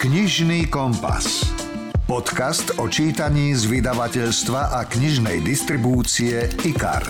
[0.00, 1.44] Knižný kompas.
[2.08, 7.04] Podcast o čítaní z vydavateľstva a knižnej distribúcie IKAR.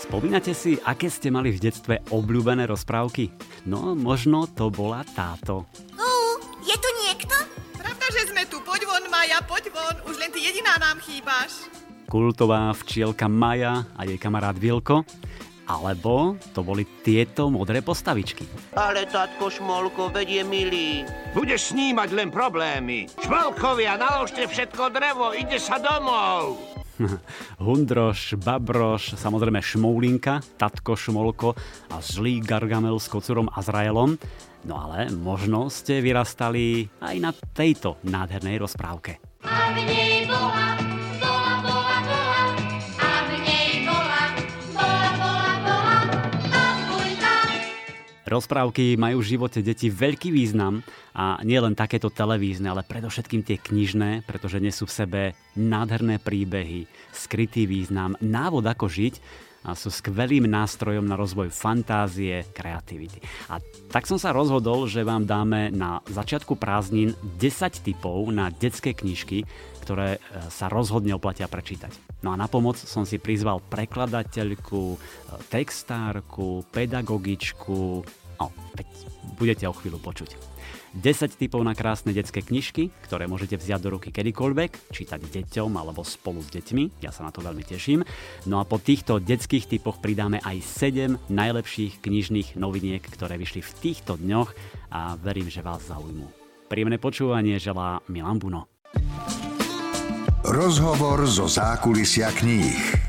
[0.00, 3.36] Spomínate si, aké ste mali v detstve obľúbené rozprávky?
[3.68, 5.68] No, možno to bola táto.
[6.00, 7.36] Uh, je tu niekto?
[7.84, 8.56] Pravda, že sme tu.
[8.64, 9.96] Poď von, Maja, poď von.
[10.08, 11.68] Už len ty jediná nám chýbaš.
[12.08, 15.04] Kultová včielka Maja a jej kamarát Vilko?
[15.66, 18.46] Alebo to boli tieto modré postavičky.
[18.78, 21.02] Ale tatko Šmolko, vedie milý.
[21.34, 23.10] Budeš snímať len problémy.
[23.18, 26.76] Šmolkovia, naložte všetko drevo, ide sa domov.
[27.66, 31.52] Hundroš, Babroš, samozrejme Šmoulinka, Tatko Šmolko
[31.92, 34.16] a zlý Gargamel s kocurom Azraelom.
[34.66, 39.22] No ale možno ste vyrastali aj na tejto nádhernej rozprávke.
[39.46, 40.25] A v nej
[48.26, 50.82] Rozprávky majú v živote detí veľký význam
[51.14, 55.22] a nie len takéto televízne, ale predovšetkým tie knižné, pretože nesú v sebe
[55.54, 63.18] nádherné príbehy, skrytý význam, návod ako žiť a sú skvelým nástrojom na rozvoj fantázie, kreativity.
[63.50, 63.58] A
[63.90, 69.42] tak som sa rozhodol, že vám dáme na začiatku prázdnin 10 typov na detské knižky,
[69.82, 70.18] ktoré e,
[70.50, 72.22] sa rozhodne oplatia prečítať.
[72.22, 74.98] No a na pomoc som si prizval prekladateľku, e,
[75.50, 78.02] textárku, pedagogičku,
[78.38, 78.46] no,
[79.38, 80.55] budete o chvíľu počuť.
[80.96, 86.00] 10 typov na krásne detské knižky, ktoré môžete vziať do ruky kedykoľvek, čítať deťom alebo
[86.00, 87.04] spolu s deťmi.
[87.04, 88.00] Ja sa na to veľmi teším.
[88.48, 93.72] No a po týchto detských typoch pridáme aj 7 najlepších knižných noviniek, ktoré vyšli v
[93.84, 94.50] týchto dňoch
[94.90, 96.26] a verím, že vás zaujmú.
[96.66, 98.66] Príjemné počúvanie želá Milan Buno.
[100.46, 103.05] Rozhovor zo zákulisia kníh.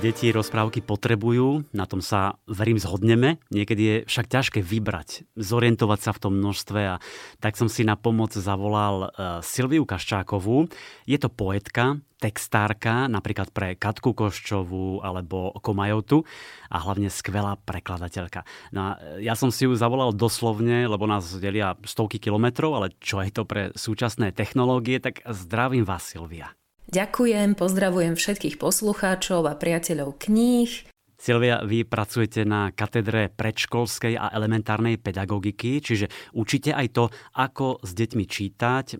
[0.00, 3.36] Deti rozprávky potrebujú, na tom sa, verím, zhodneme.
[3.52, 6.96] Niekedy je však ťažké vybrať, zorientovať sa v tom množstve a
[7.36, 10.72] tak som si na pomoc zavolal uh, Silviu Kaščákovú.
[11.04, 16.24] Je to poetka, textárka, napríklad pre Katku Koščovú alebo Komajotu
[16.72, 18.48] a hlavne skvelá prekladateľka.
[18.72, 23.20] No a ja som si ju zavolal doslovne, lebo nás delia stovky kilometrov, ale čo
[23.20, 26.56] je to pre súčasné technológie, tak zdravím vás, Silvia.
[26.90, 30.90] Ďakujem, pozdravujem všetkých poslucháčov a priateľov kníh.
[31.14, 37.04] Silvia, vy pracujete na katedre predškolskej a elementárnej pedagogiky, čiže učíte aj to,
[37.38, 38.98] ako s deťmi čítať,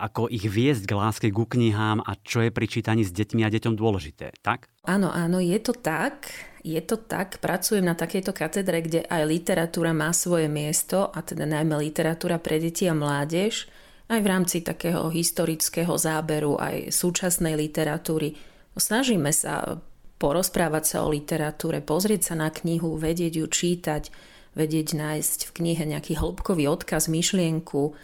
[0.00, 3.52] ako ich viesť k láske ku knihám a čo je pri čítaní s deťmi a
[3.54, 4.66] deťom dôležité, tak?
[4.88, 6.32] Áno, áno, je to tak.
[6.66, 11.46] Je to tak, pracujem na takejto katedre, kde aj literatúra má svoje miesto, a teda
[11.46, 13.70] najmä literatúra pre deti a mládež
[14.08, 18.36] aj v rámci takého historického záberu aj súčasnej literatúry.
[18.72, 19.80] Snažíme sa
[20.18, 24.10] porozprávať sa o literatúre, pozrieť sa na knihu, vedieť ju čítať,
[24.58, 27.94] vedieť nájsť v knihe nejaký hĺbkový odkaz, myšlienku,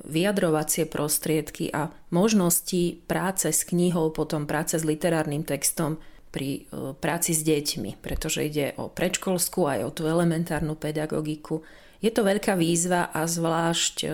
[0.00, 6.00] vyjadrovacie prostriedky a možnosti práce s knihou, potom práce s literárnym textom
[6.32, 11.60] pri e, práci s deťmi, pretože ide o predškolskú aj o tú elementárnu pedagogiku.
[12.00, 14.08] Je to veľká výzva a zvlášť e,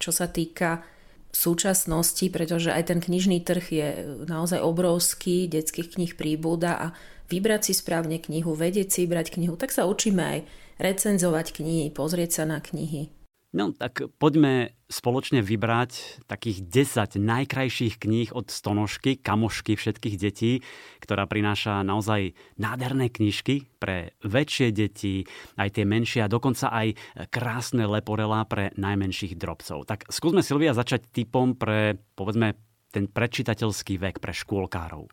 [0.00, 0.82] čo sa týka
[1.30, 3.88] súčasnosti, pretože aj ten knižný trh je
[4.26, 6.86] naozaj obrovský, detských kníh príbúda a
[7.30, 10.38] vybrať si správne knihu, vedieť si vybrať knihu, tak sa učíme aj
[10.82, 13.19] recenzovať knihy, pozrieť sa na knihy.
[13.50, 20.62] No tak poďme spoločne vybrať takých 10 najkrajších kníh od Stonožky, kamošky všetkých detí,
[21.02, 25.26] ktorá prináša naozaj nádherné knižky pre väčšie deti,
[25.58, 26.94] aj tie menšie a dokonca aj
[27.34, 29.82] krásne leporelá pre najmenších drobcov.
[29.82, 32.54] Tak skúsme Silvia začať typom pre, povedzme,
[32.94, 35.10] ten prečítateľský vek pre škôlkárov.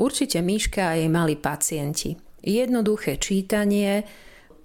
[0.00, 2.16] Určite Míška a jej mali pacienti.
[2.40, 4.04] Jednoduché čítanie,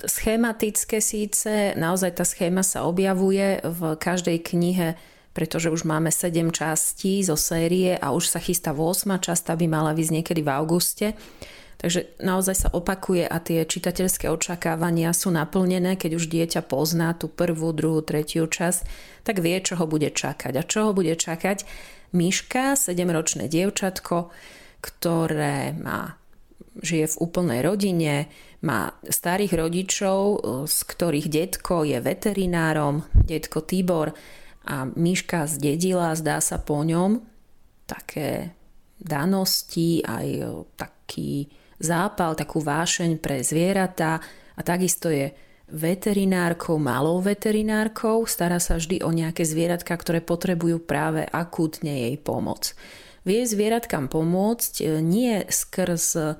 [0.05, 4.95] schematické síce, naozaj tá schéma sa objavuje v každej knihe,
[5.33, 9.95] pretože už máme 7 častí zo série a už sa chystá 8 časť, aby mala
[9.95, 11.07] výsť niekedy v auguste.
[11.79, 17.31] Takže naozaj sa opakuje a tie čitateľské očakávania sú naplnené, keď už dieťa pozná tú
[17.31, 18.83] prvú, druhú, tretiu časť,
[19.23, 20.59] tak vie, čo ho bude čakať.
[20.59, 21.63] A čo ho bude čakať?
[22.11, 24.27] Myška, 7-ročné dievčatko,
[24.83, 26.19] ktoré má,
[26.83, 28.27] žije v úplnej rodine,
[28.59, 30.19] má starých rodičov,
[30.67, 34.11] z ktorých detko je veterinárom, detko Tibor
[34.67, 37.23] a Myška zdedila, zdá sa po ňom,
[37.87, 38.53] také
[38.99, 40.27] danosti, aj
[40.75, 41.47] taký
[41.79, 44.19] zápal, takú vášeň pre zvieratá
[44.53, 45.31] a takisto je
[45.71, 52.75] veterinárkou, malou veterinárkou, stará sa vždy o nejaké zvieratka, ktoré potrebujú práve akútne jej pomoc.
[53.23, 56.35] Vie zvieratkám pomôcť e, nie skrz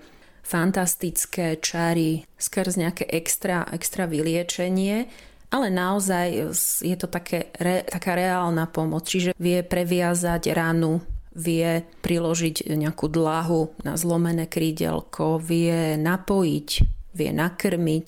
[0.50, 5.06] fantastické čary skrz nejaké extra, extra vyliečenie,
[5.54, 6.50] ale naozaj
[6.81, 11.06] je to také, re, taká reálna pomoc, čiže vie previazať ranu,
[11.38, 16.69] vie priložiť nejakú dlahu na zlomené krídelko, vie napojiť,
[17.13, 18.07] vie nakrmiť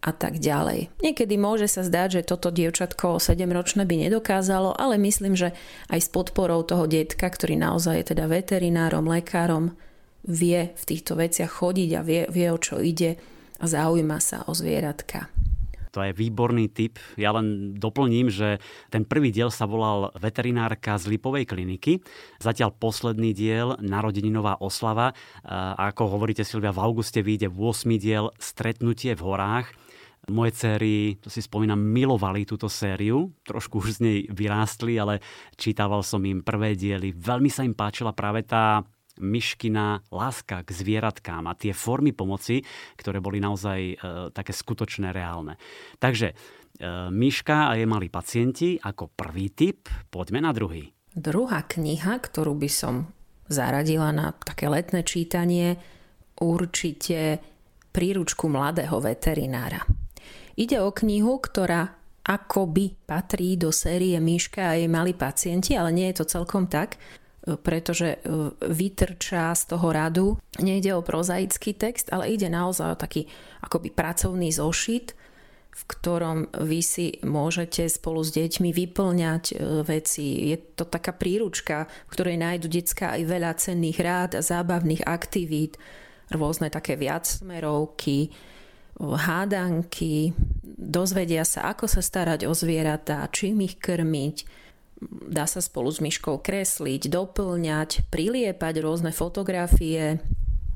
[0.00, 0.90] a tak ďalej.
[1.04, 5.52] Niekedy môže sa zdať, že toto dievčatko 7-ročné by nedokázalo, ale myslím, že
[5.92, 9.76] aj s podporou toho detka, ktorý naozaj je teda veterinárom, lekárom,
[10.24, 13.16] vie v týchto veciach chodiť a vie, vie o čo ide
[13.60, 15.28] a zaujíma sa o zvieratka.
[15.90, 17.02] To je výborný tip.
[17.18, 18.62] Ja len doplním, že
[18.94, 21.98] ten prvý diel sa volal Veterinárka z Lipovej kliniky.
[22.38, 25.18] Zatiaľ posledný diel, Narodeninová oslava.
[25.42, 27.90] A ako hovoríte Silvia, v auguste vyjde 8.
[27.98, 29.66] diel Stretnutie v horách.
[30.30, 33.34] Moje céry, to si spomínam, milovali túto sériu.
[33.42, 35.18] Trošku už z nej vyrástli, ale
[35.58, 37.10] čítával som im prvé diely.
[37.18, 38.86] Veľmi sa im páčila práve tá
[39.20, 42.64] myškina láska k zvieratkám a tie formy pomoci,
[42.96, 43.94] ktoré boli naozaj e,
[44.32, 45.60] také skutočné, reálne.
[46.00, 46.34] Takže e,
[47.12, 50.90] myška a jej malí pacienti ako prvý typ, poďme na druhý.
[51.12, 53.12] Druhá kniha, ktorú by som
[53.50, 55.76] zaradila na také letné čítanie,
[56.40, 57.42] určite
[57.90, 59.84] príručku mladého veterinára.
[60.56, 66.06] Ide o knihu, ktorá akoby patrí do série Myška a jej malí pacienti, ale nie
[66.12, 67.00] je to celkom tak
[67.40, 68.18] pretože e,
[68.68, 70.26] vytrčá z toho radu.
[70.60, 73.24] Nejde o prozaický text, ale ide naozaj o taký
[73.64, 75.16] akoby pracovný zošit,
[75.70, 79.54] v ktorom vy si môžete spolu s deťmi vyplňať e,
[79.86, 80.52] veci.
[80.52, 85.80] Je to taká príručka, v ktorej nájdu detská aj veľa cenných rád a zábavných aktivít,
[86.28, 88.30] rôzne také viacsmerovky,
[89.00, 94.36] hádanky, dozvedia sa, ako sa starať o zvieratá, čím ich krmiť,
[95.08, 100.20] Dá sa spolu s myškou kresliť, doplňať, priliepať rôzne fotografie.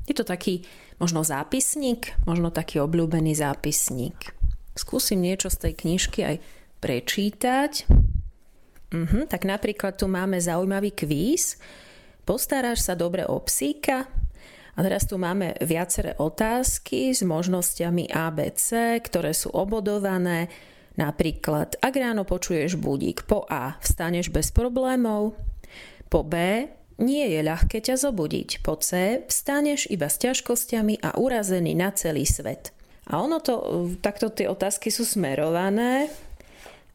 [0.09, 0.65] Je to taký
[0.97, 4.33] možno zápisník, možno taký obľúbený zápisník.
[4.73, 6.35] Skúsim niečo z tej knižky aj
[6.81, 7.85] prečítať.
[8.93, 11.57] Mhm, tak napríklad tu máme zaujímavý kvíz.
[12.25, 14.09] Postaráš sa dobre o psíka?
[14.75, 20.51] A teraz tu máme viaceré otázky s možnosťami ABC, ktoré sú obodované.
[20.95, 25.35] Napríklad, ak ráno počuješ budík, po A vstaneš bez problémov,
[26.07, 26.67] po B
[27.03, 32.23] nie je ľahké ťa zobudiť, po C vstaneš iba s ťažkosťami a urazený na celý
[32.23, 32.71] svet.
[33.11, 36.09] A ono to, takto tie otázky sú smerované.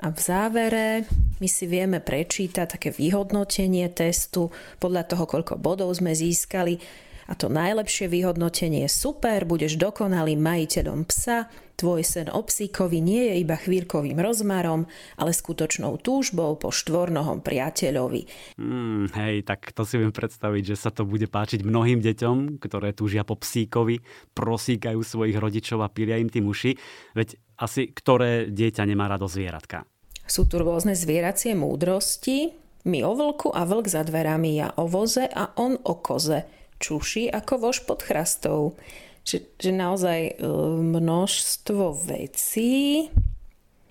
[0.00, 1.04] A v závere
[1.44, 4.48] my si vieme prečítať také vyhodnotenie testu
[4.80, 6.80] podľa toho, koľko bodov sme získali
[7.30, 11.46] a to najlepšie vyhodnotenie super, budeš dokonalým majiteľom psa,
[11.78, 18.26] tvoj sen o psíkovi nie je iba chvíľkovým rozmarom, ale skutočnou túžbou po štvornohom priateľovi.
[18.58, 22.92] Hmm, hej, tak to si viem predstaviť, že sa to bude páčiť mnohým deťom, ktoré
[22.92, 24.02] túžia po psíkovi,
[24.34, 26.76] prosíkajú svojich rodičov a pilia im tým uši.
[27.14, 29.86] Veď asi ktoré dieťa nemá rado zvieratka?
[30.26, 32.58] Sú tu rôzne zvieracie múdrosti,
[32.90, 37.28] my o vlku a vlk za dverami, ja o voze a on o koze čuší
[37.28, 38.74] ako vož pod chrastou.
[39.20, 40.32] Že, že naozaj e,
[40.80, 43.06] množstvo vecí.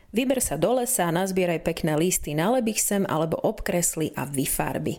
[0.09, 4.97] Vyber sa do lesa nazbieraj pekné listy, nalebich sem alebo obkresli a vyfarby.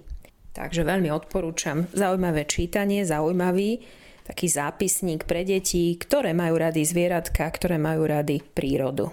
[0.55, 3.83] Takže veľmi odporúčam zaujímavé čítanie, zaujímavý
[4.23, 9.11] taký zápisník pre deti, ktoré majú rady zvieratka, ktoré majú rady prírodu.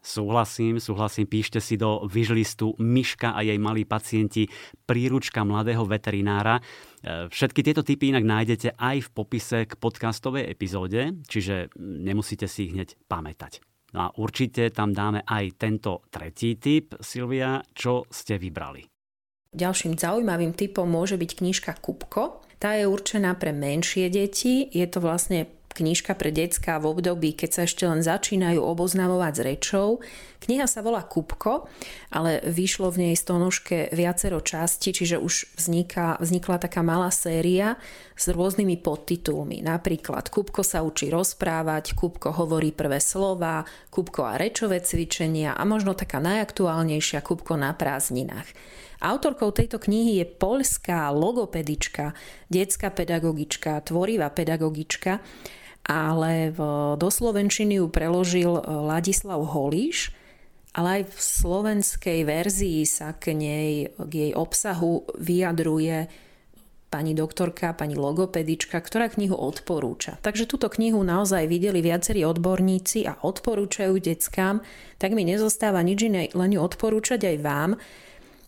[0.00, 4.48] Súhlasím, súhlasím, píšte si do vyžlistu Myška a jej malí pacienti
[4.88, 6.56] príručka mladého veterinára.
[6.56, 6.62] E,
[7.28, 12.72] všetky tieto typy inak nájdete aj v popise k podcastovej epizóde, čiže nemusíte si ich
[12.72, 13.60] hneď pamätať.
[13.92, 16.96] No a určite tam dáme aj tento tretí typ.
[17.04, 18.88] Silvia, čo ste vybrali?
[19.52, 22.40] Ďalším zaujímavým typom môže byť knižka Kupko.
[22.56, 24.64] Tá je určená pre menšie deti.
[24.72, 29.42] Je to vlastne knižka pre decka v období, keď sa ešte len začínajú oboznamovať s
[29.44, 29.88] rečou.
[30.40, 31.68] Kniha sa volá Kupko,
[32.10, 37.76] ale vyšlo v nej stonožke viacero časti, čiže už vzniká, vznikla taká malá séria
[38.16, 39.60] s rôznymi podtitulmi.
[39.60, 45.92] Napríklad Kupko sa učí rozprávať, Kupko hovorí prvé slova, Kupko a rečové cvičenia a možno
[45.92, 48.48] taká najaktuálnejšia Kupko na prázdninách.
[49.00, 52.12] Autorkou tejto knihy je poľská logopedička,
[52.52, 55.24] detská pedagogička, tvorivá pedagogička
[55.84, 56.54] ale
[56.96, 60.14] do Slovenčiny ju preložil e, Ladislav Holíš,
[60.70, 66.06] ale aj v slovenskej verzii sa k nej, k jej obsahu vyjadruje
[66.90, 70.18] pani doktorka, pani logopedička, ktorá knihu odporúča.
[70.22, 74.58] Takže túto knihu naozaj videli viacerí odborníci a odporúčajú deckám,
[74.98, 77.70] tak mi nezostáva nič iné, len ju odporúčať aj vám,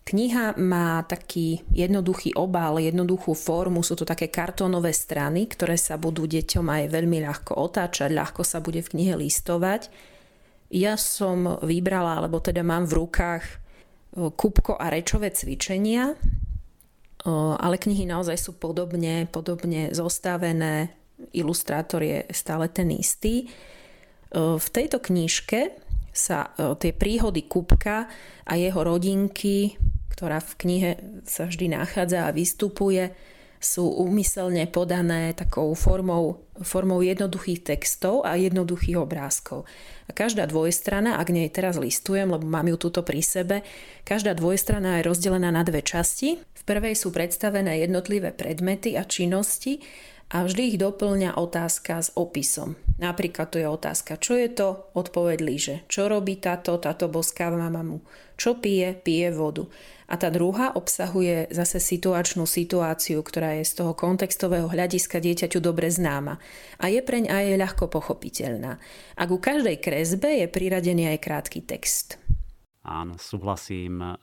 [0.03, 6.27] Kniha má taký jednoduchý obal, jednoduchú formu, sú to také kartónové strany, ktoré sa budú
[6.27, 9.87] deťom aj veľmi ľahko otáčať, ľahko sa bude v knihe listovať.
[10.75, 13.53] Ja som vybrala, alebo teda mám v rukách e,
[14.35, 16.15] Kupko a rečové cvičenia, e,
[17.55, 20.91] ale knihy naozaj sú podobne, podobne zostavené,
[21.31, 23.47] ilustrátor je stále ten istý.
[24.33, 25.77] V tejto knižke
[26.09, 28.09] sa tie príhody Kupka
[28.43, 29.77] a jeho rodinky,
[30.13, 30.91] ktorá v knihe
[31.25, 33.11] sa vždy nachádza a vystupuje,
[33.63, 39.63] sú úmyselne podané takou formou, formou jednoduchých textov a jednoduchých obrázkov.
[40.05, 43.63] A každá dvojstrana, ak nej teraz listujem, lebo mám ju tuto pri sebe,
[44.03, 46.43] každá dvojstrana je rozdelená na dve časti.
[46.43, 49.79] V prvej sú predstavené jednotlivé predmety a činnosti
[50.35, 52.75] a vždy ich doplňa otázka s opisom.
[52.99, 54.91] Napríklad tu je otázka, čo je to?
[54.91, 55.75] Odpoveď líže.
[55.87, 56.75] Čo robí táto?
[56.83, 58.03] Táto boskáva mamu.
[58.35, 58.97] Čo pije?
[58.97, 59.69] Pije vodu.
[60.13, 65.89] A tá druhá obsahuje zase situačnú situáciu, ktorá je z toho kontextového hľadiska dieťaťu dobre
[65.89, 66.37] známa
[66.77, 68.77] a je preň aj ľahko pochopiteľná.
[69.17, 72.21] A ku každej kresbe je priradený aj krátky text.
[72.85, 74.05] Áno, súhlasím.
[74.05, 74.13] E,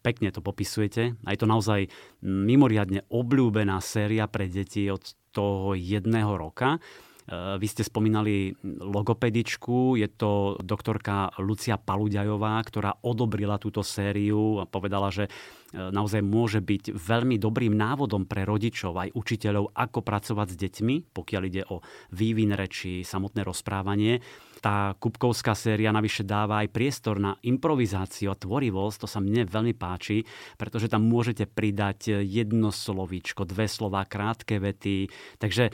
[0.00, 1.12] pekne to popisujete.
[1.28, 1.92] A je to naozaj
[2.24, 6.80] mimoriadne obľúbená séria pre deti od toho jedného roka.
[7.24, 8.52] Eh, vy ste spomínali
[8.84, 15.32] logopedičku, je to doktorka Lucia Paluďajová, ktorá odobrila túto sériu a povedala, že
[15.74, 21.42] naozaj môže byť veľmi dobrým návodom pre rodičov aj učiteľov, ako pracovať s deťmi, pokiaľ
[21.50, 21.82] ide o
[22.14, 24.22] vývin reči, samotné rozprávanie
[24.64, 29.76] tá Kupkovská séria navyše dáva aj priestor na improvizáciu a tvorivosť, to sa mne veľmi
[29.76, 30.24] páči,
[30.56, 35.12] pretože tam môžete pridať jedno slovíčko, dve slova, krátke vety.
[35.36, 35.72] Takže e,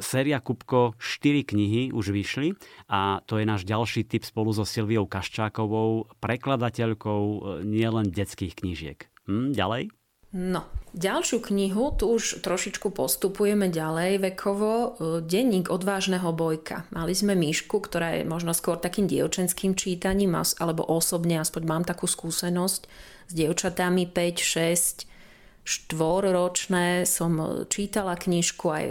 [0.00, 2.56] séria Kupko, štyri knihy už vyšli
[2.88, 9.12] a to je náš ďalší tip spolu so Silviou Kaščákovou, prekladateľkou e, nielen detských knížiek.
[9.26, 9.90] Hm, ďalej?
[10.36, 14.88] No, ďalšiu knihu, tu už trošičku postupujeme ďalej vekovo, e,
[15.22, 16.84] Denník odvážneho bojka.
[16.90, 22.10] Mali sme Myšku, ktorá je možno skôr takým dievčenským čítaním, alebo osobne, aspoň mám takú
[22.10, 22.82] skúsenosť
[23.26, 25.06] s dievčatami 5, 6,
[25.66, 28.86] štvorročné som čítala knižku, aj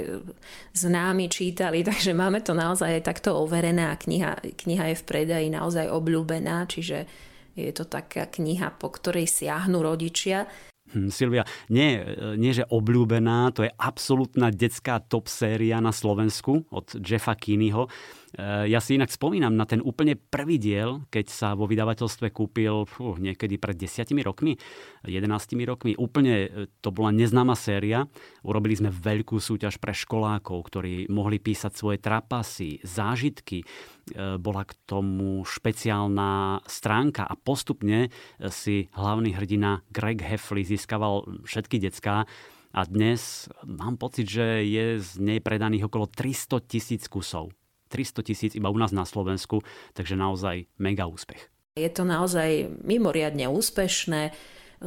[0.75, 5.47] známi čítali, takže máme to naozaj aj takto overené a kniha, kniha je v predaji
[5.47, 7.07] naozaj obľúbená, čiže
[7.55, 10.45] je to taká kniha, po ktorej siahnu rodičia.
[10.93, 11.43] Hm, Silvia,
[11.73, 11.97] nie,
[12.37, 17.89] nie že obľúbená, to je absolútna detská top séria na Slovensku od Jeffa Keeneyho.
[18.35, 22.83] Eh, ja si inak spomínam na ten úplne prvý diel, keď sa vo vydavateľstve kúpil
[22.83, 24.59] fú, niekedy pred desiatimi rokmi,
[25.07, 25.95] 11 rokmi.
[25.95, 26.47] Úplne eh,
[26.83, 28.03] to bola neznáma séria.
[28.43, 33.63] Urobili sme veľkú súťaž pre školákov, ktorí mohli písať svoje trapasy, zážitky.
[33.63, 38.11] Eh, bola k tomu špeciálna stránka a postupne
[38.51, 42.27] si hlavný hrdina Greg Heffley získaval všetky decká
[42.75, 47.55] a dnes mám pocit, že je z nej predaných okolo 300 tisíc kusov.
[47.95, 49.63] 300 tisíc iba u nás na Slovensku,
[49.95, 51.47] takže naozaj mega úspech.
[51.79, 54.35] Je to naozaj mimoriadne úspešné.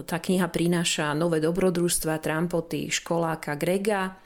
[0.05, 4.21] Tá kniha prináša nové dobrodružstva, trampoty školáka Grega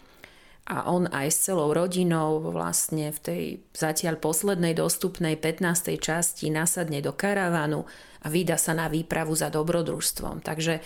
[0.62, 3.42] a on aj s celou rodinou vlastne v tej
[3.74, 5.98] zatiaľ poslednej dostupnej 15.
[5.98, 7.82] časti nasadne do karavanu
[8.22, 10.46] a vydá sa na výpravu za dobrodružstvom.
[10.46, 10.78] Takže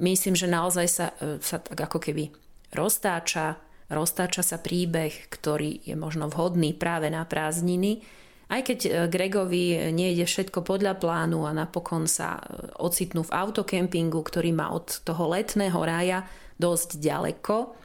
[0.00, 2.32] myslím, že naozaj sa, e, sa tak ako keby
[2.72, 8.04] roztáča roztáča sa príbeh, ktorý je možno vhodný práve na prázdniny.
[8.48, 14.20] Aj keď e, Gregovi nejde všetko podľa plánu a napokon sa e, ocitnú v autokempingu,
[14.24, 16.24] ktorý má od toho letného rája
[16.56, 17.76] dosť ďaleko.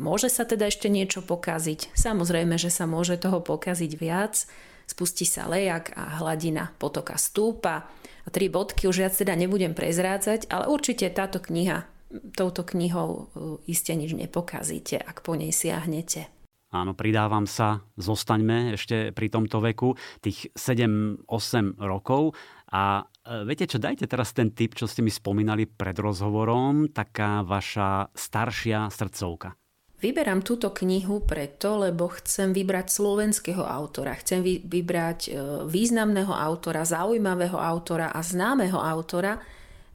[0.00, 1.94] Môže sa teda ešte niečo pokaziť.
[1.94, 4.48] Samozrejme, že sa môže toho pokaziť viac.
[4.86, 7.86] Spustí sa lejak a hladina potoka stúpa.
[8.26, 11.95] A tri bodky už viac teda nebudem prezrádzať, ale určite táto kniha
[12.34, 13.24] touto knihou e,
[13.70, 16.30] iste nič nepokazíte, ak po nej siahnete.
[16.74, 22.34] Áno, pridávam sa, zostaňme ešte pri tomto veku, tých 7-8 rokov.
[22.74, 27.46] A e, viete čo, dajte teraz ten tip, čo ste mi spomínali pred rozhovorom, taká
[27.46, 29.54] vaša staršia srdcovka.
[29.96, 34.12] Vyberám túto knihu preto, lebo chcem vybrať slovenského autora.
[34.20, 35.30] Chcem vybrať e,
[35.64, 39.40] významného autora, zaujímavého autora a známeho autora,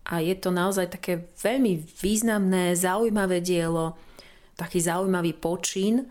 [0.05, 3.97] a je to naozaj také veľmi významné, zaujímavé dielo,
[4.57, 6.09] taký zaujímavý počin,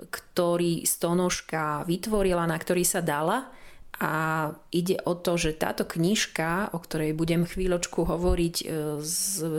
[0.00, 3.52] ktorý Stonožka vytvorila, na ktorý sa dala.
[4.00, 8.66] A ide o to, že táto knižka, o ktorej budem chvíľočku hovoriť, e,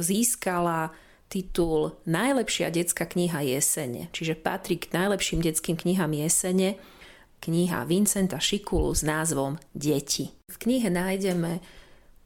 [0.01, 0.90] získala
[1.30, 6.82] titul Najlepšia detská kniha jesene, čiže patrí k najlepším detským knihám jesene,
[7.42, 10.34] kniha Vincenta Šikulu s názvom Deti.
[10.50, 11.62] V knihe nájdeme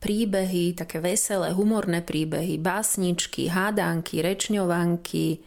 [0.06, 5.42] príbehy, také veselé, humorné príbehy, básničky, hádanky, rečňovanky,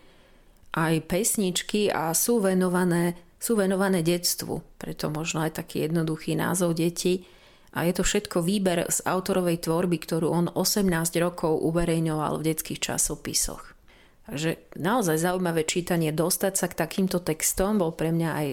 [0.74, 7.22] aj pesničky a sú venované sú venované detstvu, preto možno aj taký jednoduchý názov deti.
[7.70, 10.90] A je to všetko výber z autorovej tvorby, ktorú on 18
[11.22, 13.78] rokov uverejňoval v detských časopisoch.
[14.26, 18.48] Takže naozaj zaujímavé čítanie, dostať sa k takýmto textom bol pre mňa aj,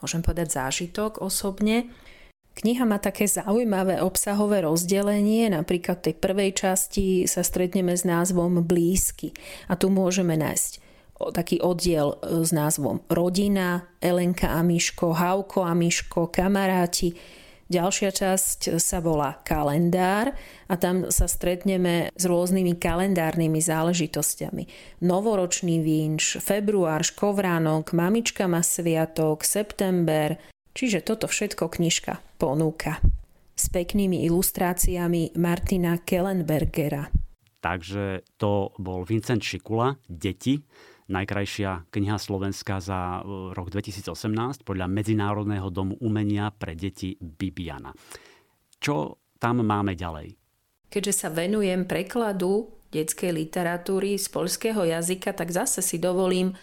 [0.00, 1.92] môžem povedať, zážitok osobne.
[2.54, 8.62] Kniha má také zaujímavé obsahové rozdelenie, napríklad v tej prvej časti sa stretneme s názvom
[8.62, 9.34] Blízky
[9.66, 10.84] a tu môžeme nájsť
[11.34, 17.14] taký oddiel e, s názvom Rodina, Elenka a Miško, Hauko a Miško, kamaráti.
[17.64, 20.36] Ďalšia časť sa volá Kalendár
[20.68, 24.68] a tam sa stretneme s rôznymi kalendárnymi záležitosťami.
[25.00, 30.36] Novoročný vínč, február, škovránok, mamička má sviatok, september,
[30.74, 33.00] čiže toto všetko knižka ponúka.
[33.54, 37.06] S peknými ilustráciami Martina Kellenbergera.
[37.62, 40.60] Takže to bol Vincent Šikula, Deti,
[41.08, 47.92] najkrajšia kniha Slovenska za e, rok 2018 podľa Medzinárodného domu umenia pre deti Bibiana.
[48.80, 50.36] Čo tam máme ďalej?
[50.88, 56.54] Keďže sa venujem prekladu detskej literatúry z polského jazyka, tak zase si dovolím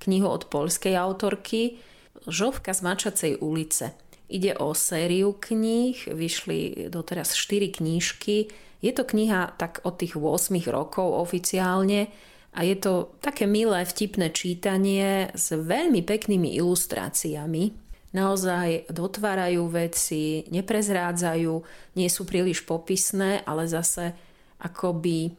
[0.00, 1.82] knihu od polskej autorky
[2.26, 3.96] Žovka z Mačacej ulice.
[4.30, 8.50] Ide o sériu kníh, vyšli doteraz 4 knížky.
[8.80, 12.08] Je to kniha tak od tých 8 rokov oficiálne,
[12.50, 17.70] a je to také milé, vtipné čítanie s veľmi peknými ilustráciami.
[18.10, 21.54] Naozaj dotvárajú veci, neprezrádzajú,
[21.94, 24.18] nie sú príliš popisné, ale zase
[24.58, 25.30] akoby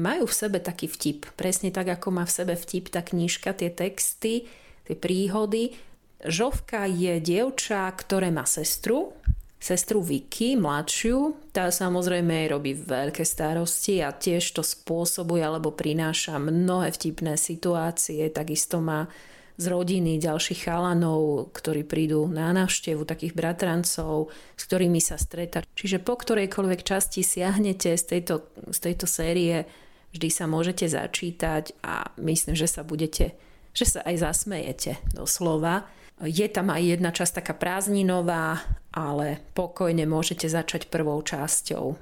[0.00, 1.28] majú v sebe taký vtip.
[1.36, 4.48] Presne tak, ako má v sebe vtip tá knižka, tie texty,
[4.88, 5.76] tie príhody.
[6.24, 9.12] Žovka je dievča, ktoré má sestru,
[9.60, 11.50] sestru Vicky, mladšiu.
[11.52, 18.22] Tá samozrejme robí veľké starosti a tiež to spôsobuje alebo prináša mnohé vtipné situácie.
[18.30, 19.10] Takisto má
[19.56, 25.64] z rodiny ďalších chalanov, ktorí prídu na návštevu, takých bratrancov, s ktorými sa stretá.
[25.72, 29.64] Čiže po ktorejkoľvek časti siahnete z tejto, z tejto série,
[30.12, 33.32] vždy sa môžete začítať a myslím, že sa budete,
[33.72, 35.88] že sa aj zasmejete doslova.
[36.24, 41.92] Je tam aj jedna časť taká prázdninová, ale pokojne môžete začať prvou časťou.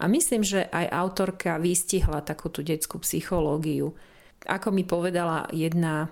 [0.00, 3.92] A myslím, že aj autorka vystihla takú tú detskú psychológiu.
[4.48, 6.08] Ako mi povedala jedna,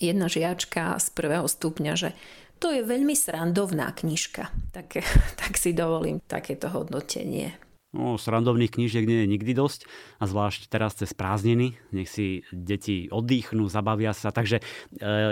[0.00, 2.10] jedna žiačka z prvého stupňa, že
[2.58, 4.48] to je veľmi srandovná knižka.
[4.72, 5.04] Tak,
[5.40, 7.63] tak si dovolím takéto hodnotenie.
[7.94, 9.86] No, srandovných knížiek nie je nikdy dosť
[10.18, 11.78] a zvlášť teraz cez prázdniny.
[11.94, 14.34] Nech si deti oddychnú, zabavia sa.
[14.34, 14.62] Takže e,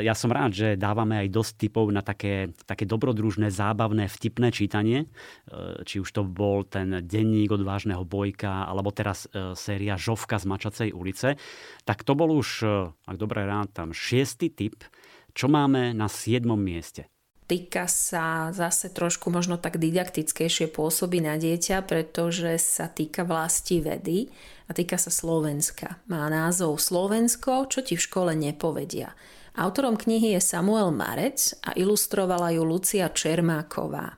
[0.06, 5.10] ja som rád, že dávame aj dosť typov na také, také dobrodružné, zábavné, vtipné čítanie.
[5.50, 10.46] E, či už to bol ten denník odvážneho bojka, alebo teraz e, séria Žovka z
[10.46, 11.34] Mačacej ulice.
[11.82, 14.86] Tak to bol už, e, ak dobre rád, tam šiestý typ.
[15.34, 17.11] Čo máme na siedmom mieste?
[17.52, 24.32] Týka sa zase trošku možno tak didaktickejšie pôsoby na dieťa, pretože sa týka vlasti vedy
[24.64, 26.00] a týka sa Slovenska.
[26.08, 29.12] Má názov Slovensko, čo ti v škole nepovedia.
[29.52, 34.16] Autorom knihy je Samuel Marec a ilustrovala ju Lucia Čermáková.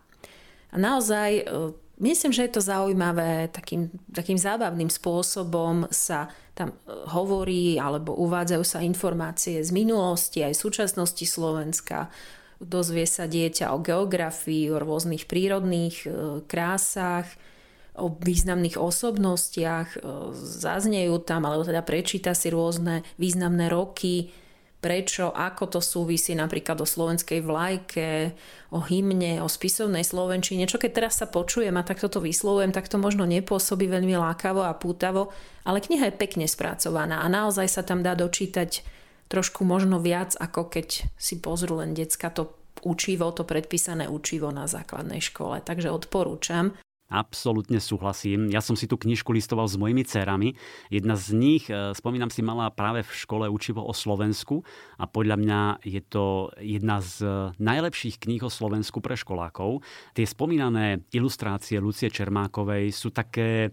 [0.70, 1.44] A naozaj e,
[2.06, 6.76] myslím, že je to zaujímavé, takým, takým zábavným spôsobom sa tam e,
[7.10, 12.14] hovorí alebo uvádzajú sa informácie z minulosti aj súčasnosti Slovenska,
[12.60, 16.08] dozvie sa dieťa o geografii, o rôznych prírodných e,
[16.44, 17.26] krásach,
[17.94, 19.98] o významných osobnostiach, e,
[20.34, 24.34] zaznejú tam, alebo teda prečíta si rôzne významné roky,
[24.84, 28.36] prečo, ako to súvisí napríklad o slovenskej vlajke,
[28.68, 30.68] o hymne, o spisovnej slovenčine.
[30.68, 34.60] Čo keď teraz sa počujem a takto to vyslovujem, tak to možno nepôsobí veľmi lákavo
[34.60, 35.32] a pútavo,
[35.64, 38.84] ale kniha je pekne spracovaná a naozaj sa tam dá dočítať
[39.34, 42.54] trošku možno viac, ako keď si pozrú len decka to
[42.86, 45.58] učivo, to predpísané učivo na základnej škole.
[45.58, 46.78] Takže odporúčam.
[47.04, 48.48] Absolutne súhlasím.
[48.48, 50.56] Ja som si tú knižku listoval s mojimi cerami.
[50.88, 54.64] Jedna z nich, e, spomínam si, mala práve v škole učivo o Slovensku
[54.96, 57.22] a podľa mňa je to jedna z
[57.60, 59.84] najlepších kníh o Slovensku pre školákov.
[60.16, 63.68] Tie spomínané ilustrácie Lucie Čermákovej sú také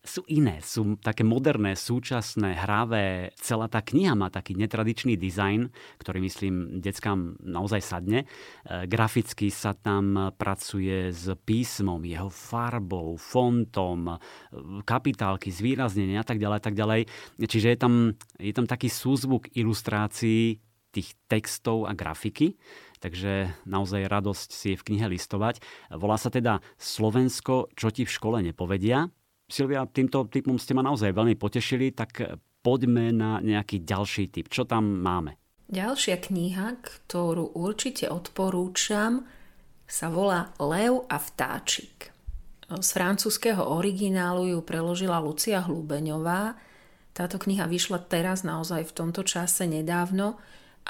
[0.00, 3.36] sú iné, sú také moderné, súčasné, hravé.
[3.36, 5.68] Celá tá kniha má taký netradičný dizajn,
[6.00, 8.24] ktorý myslím deckám naozaj sadne.
[8.24, 8.26] E,
[8.88, 14.18] graficky sa tam pracuje s písmom, jeho farbou, fontom, e,
[14.88, 17.00] kapitálky, zvýraznenie a tak ďalej, tak ďalej.
[17.36, 17.94] Čiže je tam,
[18.40, 22.58] je tam taký súzvuk ilustrácií tých textov a grafiky,
[22.98, 25.62] takže naozaj radosť si je v knihe listovať.
[25.94, 29.12] Volá sa teda Slovensko, čo ti v škole nepovedia
[29.50, 32.22] Silvia, týmto typom ste ma naozaj veľmi potešili, tak
[32.62, 34.46] poďme na nejaký ďalší typ.
[34.48, 35.36] Čo tam máme?
[35.70, 39.22] Ďalšia kniha, ktorú určite odporúčam,
[39.90, 42.10] sa volá Lev a vtáčik.
[42.70, 46.54] Z francúzského originálu ju preložila Lucia Hlubeňová.
[47.10, 50.38] Táto kniha vyšla teraz naozaj v tomto čase nedávno,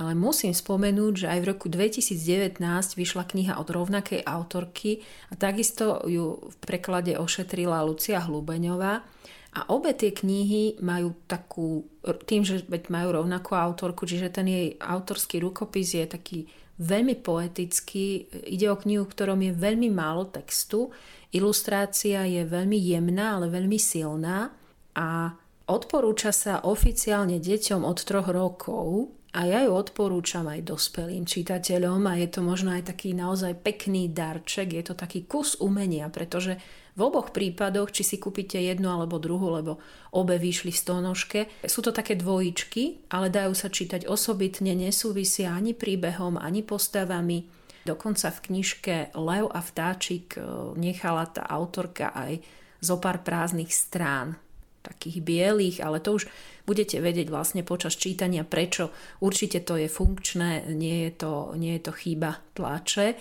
[0.01, 2.57] ale musím spomenúť, že aj v roku 2019
[2.97, 9.05] vyšla kniha od rovnakej autorky a takisto ju v preklade ošetrila Lucia Hlubeňová.
[9.51, 11.85] A obe tie knihy majú takú,
[12.25, 16.39] tým, že majú rovnakú autorku, čiže ten jej autorský rukopis je taký
[16.81, 18.31] veľmi poetický.
[18.49, 20.89] Ide o knihu, v ktorom je veľmi málo textu.
[21.35, 24.55] Ilustrácia je veľmi jemná, ale veľmi silná.
[24.97, 25.35] A
[25.69, 32.19] odporúča sa oficiálne deťom od troch rokov, a ja ju odporúčam aj dospelým čitateľom a
[32.19, 36.59] je to možno aj taký naozaj pekný darček, je to taký kus umenia, pretože
[36.99, 39.79] v oboch prípadoch, či si kúpite jednu alebo druhú, lebo
[40.11, 45.79] obe vyšli v stonožke, sú to také dvojičky, ale dajú sa čítať osobitne, nesúvisia ani
[45.79, 47.47] príbehom, ani postavami.
[47.87, 50.43] Dokonca v knižke Lev a vtáčik e,
[50.77, 52.43] nechala tá autorka aj
[52.83, 54.37] zo pár prázdnych strán
[54.81, 56.29] takých bielých, ale to už
[56.65, 61.83] budete vedieť vlastne počas čítania, prečo určite to je funkčné, nie je to, nie je
[61.89, 63.17] to chyba tlače.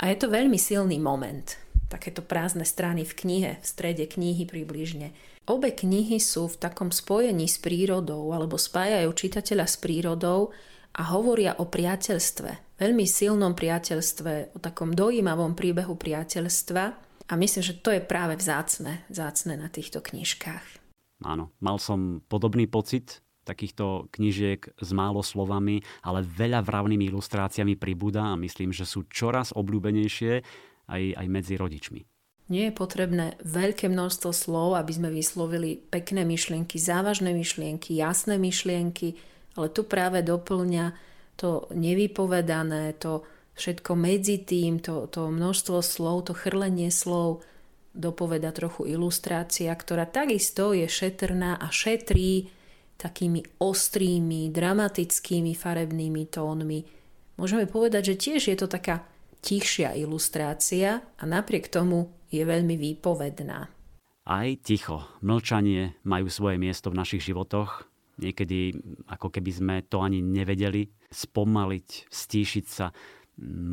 [0.00, 1.60] A je to veľmi silný moment.
[1.92, 5.12] Takéto prázdne strany v knihe, v strede knihy približne.
[5.50, 10.54] Obe knihy sú v takom spojení s prírodou alebo spájajú čitateľa s prírodou
[10.96, 12.80] a hovoria o priateľstve.
[12.80, 16.84] Veľmi silnom priateľstve, o takom dojímavom príbehu priateľstva
[17.28, 20.79] a myslím, že to je práve vzácne, vzácne na týchto knižkách.
[21.20, 28.30] Áno, mal som podobný pocit takýchto knižiek s málo slovami, ale veľa vravnými ilustráciami pribúda
[28.30, 30.32] a myslím, že sú čoraz obľúbenejšie
[30.86, 32.00] aj, aj medzi rodičmi.
[32.50, 39.14] Nie je potrebné veľké množstvo slov, aby sme vyslovili pekné myšlienky, závažné myšlienky, jasné myšlienky,
[39.54, 40.94] ale tu práve doplňa
[41.38, 43.22] to nevypovedané, to
[43.54, 47.46] všetko medzi tým, to, to množstvo slov, to chrlenie slov,
[47.90, 52.46] dopoveda trochu ilustrácia, ktorá takisto je šetrná a šetrí
[53.00, 56.80] takými ostrými, dramatickými farebnými tónmi.
[57.40, 59.08] Môžeme povedať, že tiež je to taká
[59.40, 63.72] tichšia ilustrácia a napriek tomu je veľmi výpovedná.
[64.28, 67.88] Aj ticho, mlčanie majú svoje miesto v našich životoch.
[68.20, 68.76] Niekedy
[69.08, 72.92] ako keby sme to ani nevedeli spomaliť, stíšiť sa,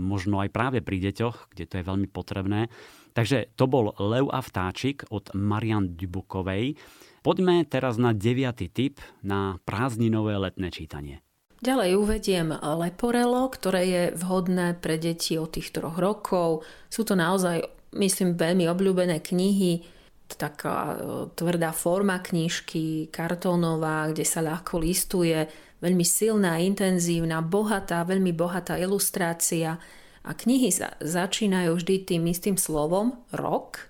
[0.07, 2.71] možno aj práve pri deťoch, kde to je veľmi potrebné.
[3.17, 6.77] Takže to bol Lev a vtáčik od Marian Dubukovej.
[7.25, 11.25] Poďme teraz na deviatý tip na prázdninové letné čítanie.
[11.57, 16.61] Ďalej uvediem Leporelo, ktoré je vhodné pre deti od tých troch rokov.
[16.93, 17.65] Sú to naozaj,
[17.97, 19.81] myslím, veľmi obľúbené knihy,
[20.37, 20.95] taká e,
[21.33, 25.49] tvrdá forma knižky, kartónová, kde sa ľahko listuje,
[25.81, 29.81] veľmi silná, intenzívna, bohatá, veľmi bohatá ilustrácia
[30.27, 33.87] a knihy sa začínajú vždy tým istým slovom rok,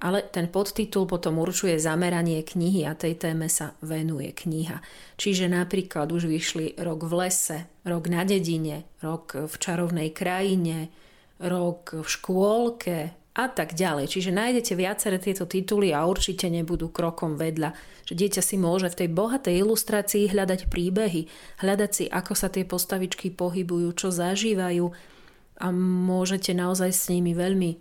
[0.00, 4.80] ale ten podtitul potom určuje zameranie knihy a tej téme sa venuje kniha.
[5.16, 10.92] Čiže napríklad už vyšli rok v lese, rok na dedine, rok v čarovnej krajine,
[11.40, 12.98] rok v škôlke
[13.36, 14.08] a tak ďalej.
[14.08, 17.76] Čiže nájdete viaceré tieto tituly a určite nebudú krokom vedľa.
[18.08, 21.28] Že dieťa si môže v tej bohatej ilustrácii hľadať príbehy,
[21.60, 25.15] hľadať si, ako sa tie postavičky pohybujú, čo zažívajú,
[25.60, 27.78] a môžete naozaj s nimi veľmi e,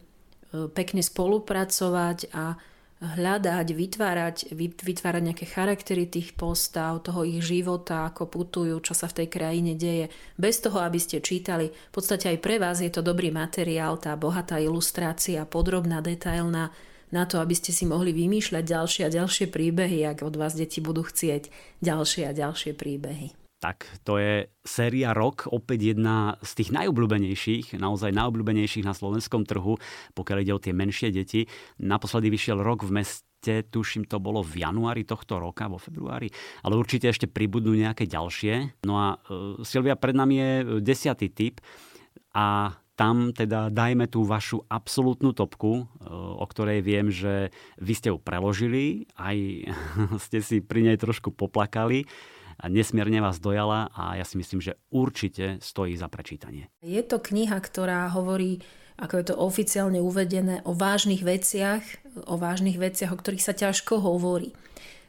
[0.71, 2.55] pekne spolupracovať a
[2.95, 4.37] hľadať, vytvárať,
[4.79, 9.75] vytvárať nejaké charaktery tých postav, toho ich života, ako putujú, čo sa v tej krajine
[9.75, 10.07] deje.
[10.39, 14.15] Bez toho, aby ste čítali, v podstate aj pre vás je to dobrý materiál, tá
[14.15, 16.71] bohatá ilustrácia, podrobná, detailná,
[17.13, 20.81] na to, aby ste si mohli vymýšľať ďalšie a ďalšie príbehy, ak od vás deti
[20.81, 21.51] budú chcieť
[21.83, 23.44] ďalšie a ďalšie príbehy.
[23.65, 29.81] Tak, to je séria Rok, opäť jedna z tých najobľúbenejších, naozaj najobľúbenejších na slovenskom trhu,
[30.13, 31.49] pokiaľ ide o tie menšie deti.
[31.81, 36.29] Naposledy vyšiel Rok v meste, tuším to bolo v januári tohto roka, vo februári,
[36.61, 38.85] ale určite ešte pribudnú nejaké ďalšie.
[38.85, 40.51] No a uh, Silvia, pred nami je
[40.85, 41.57] desiatý typ
[42.37, 48.07] a tam teda dajme tú vašu absolútnu topku, e, o ktorej viem, že vy ste
[48.07, 49.35] ju preložili, aj
[50.29, 52.07] ste si pri nej trošku poplakali
[52.65, 56.71] nesmierne vás dojala a ja si myslím, že určite stojí za prečítanie.
[56.81, 58.63] Je to kniha, ktorá hovorí,
[58.95, 61.83] ako je to oficiálne uvedené, o vážnych veciach,
[62.27, 64.55] o vážnych veciach, o ktorých sa ťažko hovorí.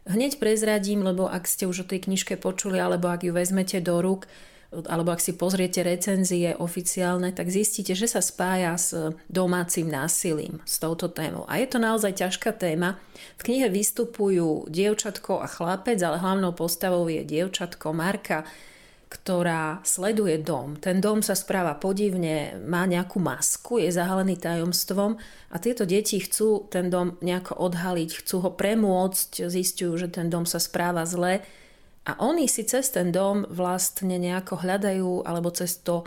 [0.07, 3.99] Hneď prezradím, lebo ak ste už o tej knižke počuli, alebo ak ju vezmete do
[3.99, 4.31] rúk,
[4.73, 10.83] alebo ak si pozriete recenzie oficiálne, tak zistíte, že sa spája s domácim násilím, s
[10.83, 11.47] touto témou.
[11.47, 12.99] A je to naozaj ťažká téma.
[13.39, 18.43] V knihe vystupujú dievčatko a chlapec, ale hlavnou postavou je dievčatko Marka,
[19.07, 20.75] ktorá sleduje dom.
[20.83, 25.15] Ten dom sa správa podivne, má nejakú masku, je zahalený tajomstvom
[25.55, 30.43] a tieto deti chcú ten dom nejako odhaliť, chcú ho premôcť, zistujú, že ten dom
[30.43, 31.47] sa správa zle
[32.07, 36.07] a oni si cez ten dom vlastne nejako hľadajú, alebo cez to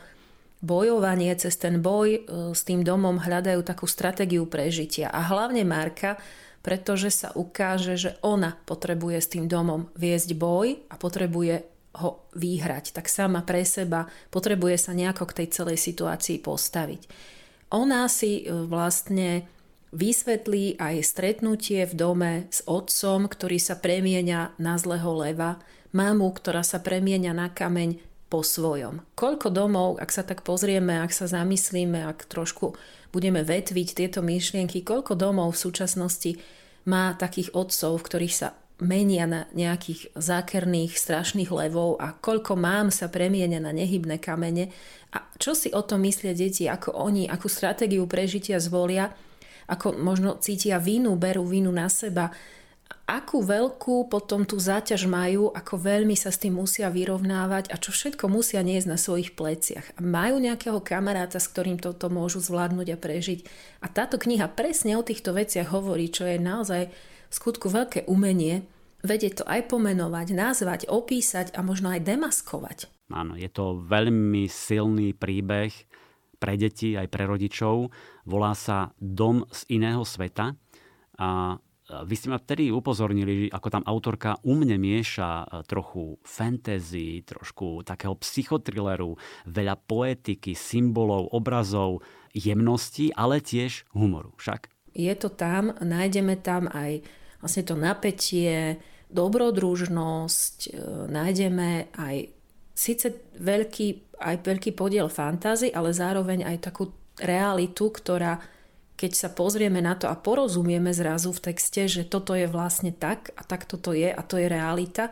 [0.63, 2.19] bojovanie, cez ten boj e,
[2.55, 5.11] s tým domom hľadajú takú stratégiu prežitia.
[5.11, 6.15] A hlavne Marka,
[6.63, 11.67] pretože sa ukáže, že ona potrebuje s tým domom viesť boj a potrebuje
[11.99, 12.95] ho výhrať.
[12.95, 17.01] Tak sama pre seba potrebuje sa nejako k tej celej situácii postaviť.
[17.75, 19.47] Ona si e, vlastne
[19.89, 25.57] vysvetlí aj stretnutie v dome s otcom, ktorý sa premieňa na zlého leva,
[25.95, 27.99] mamu, ktorá sa premieňa na kameň
[28.29, 29.01] po svojom.
[29.17, 32.77] Koľko domov, ak sa tak pozrieme, ak sa zamyslíme, ak trošku
[33.09, 36.31] budeme vetviť tieto myšlienky, koľko domov v súčasnosti
[36.85, 42.93] má takých otcov, v ktorých sa menia na nejakých zákerných, strašných levov a koľko mám
[42.93, 44.71] sa premienia na nehybné kamene?
[45.11, 49.11] A čo si o tom myslia deti, ako oni, akú stratégiu prežitia zvolia,
[49.69, 52.31] ako možno cítia vínu, berú vínu na seba,
[53.09, 57.89] akú veľkú potom tú záťaž majú, ako veľmi sa s tým musia vyrovnávať a čo
[57.89, 59.97] všetko musia niesť na svojich pleciach.
[59.97, 63.39] A majú nejakého kamaráta, s ktorým toto môžu zvládnuť a prežiť.
[63.81, 66.93] A táto kniha presne o týchto veciach hovorí, čo je naozaj
[67.29, 68.65] v skutku veľké umenie,
[69.01, 72.77] vedieť to aj pomenovať, nazvať, opísať a možno aj demaskovať.
[73.09, 75.73] Áno, je to veľmi silný príbeh
[76.37, 77.89] pre deti aj pre rodičov.
[78.29, 80.53] Volá sa Dom z iného sveta
[81.17, 81.57] a
[81.89, 87.81] vy ste ma vtedy upozornili, ako tam autorka u mne mieša e, trochu fantasy, trošku
[87.81, 89.17] takého psychotrilleru,
[89.49, 94.37] veľa poetiky, symbolov, obrazov, jemnosti, ale tiež humoru.
[94.37, 94.69] Však?
[94.93, 97.01] Je to tam, nájdeme tam aj
[97.41, 98.77] vlastne to napätie,
[99.09, 100.71] dobrodružnosť, e,
[101.09, 102.15] nájdeme aj
[102.77, 108.39] síce veľký, aj veľký podiel fantázy, ale zároveň aj takú realitu, ktorá
[108.99, 113.31] keď sa pozrieme na to a porozumieme zrazu v texte, že toto je vlastne tak
[113.39, 115.07] a tak toto je a to je realita,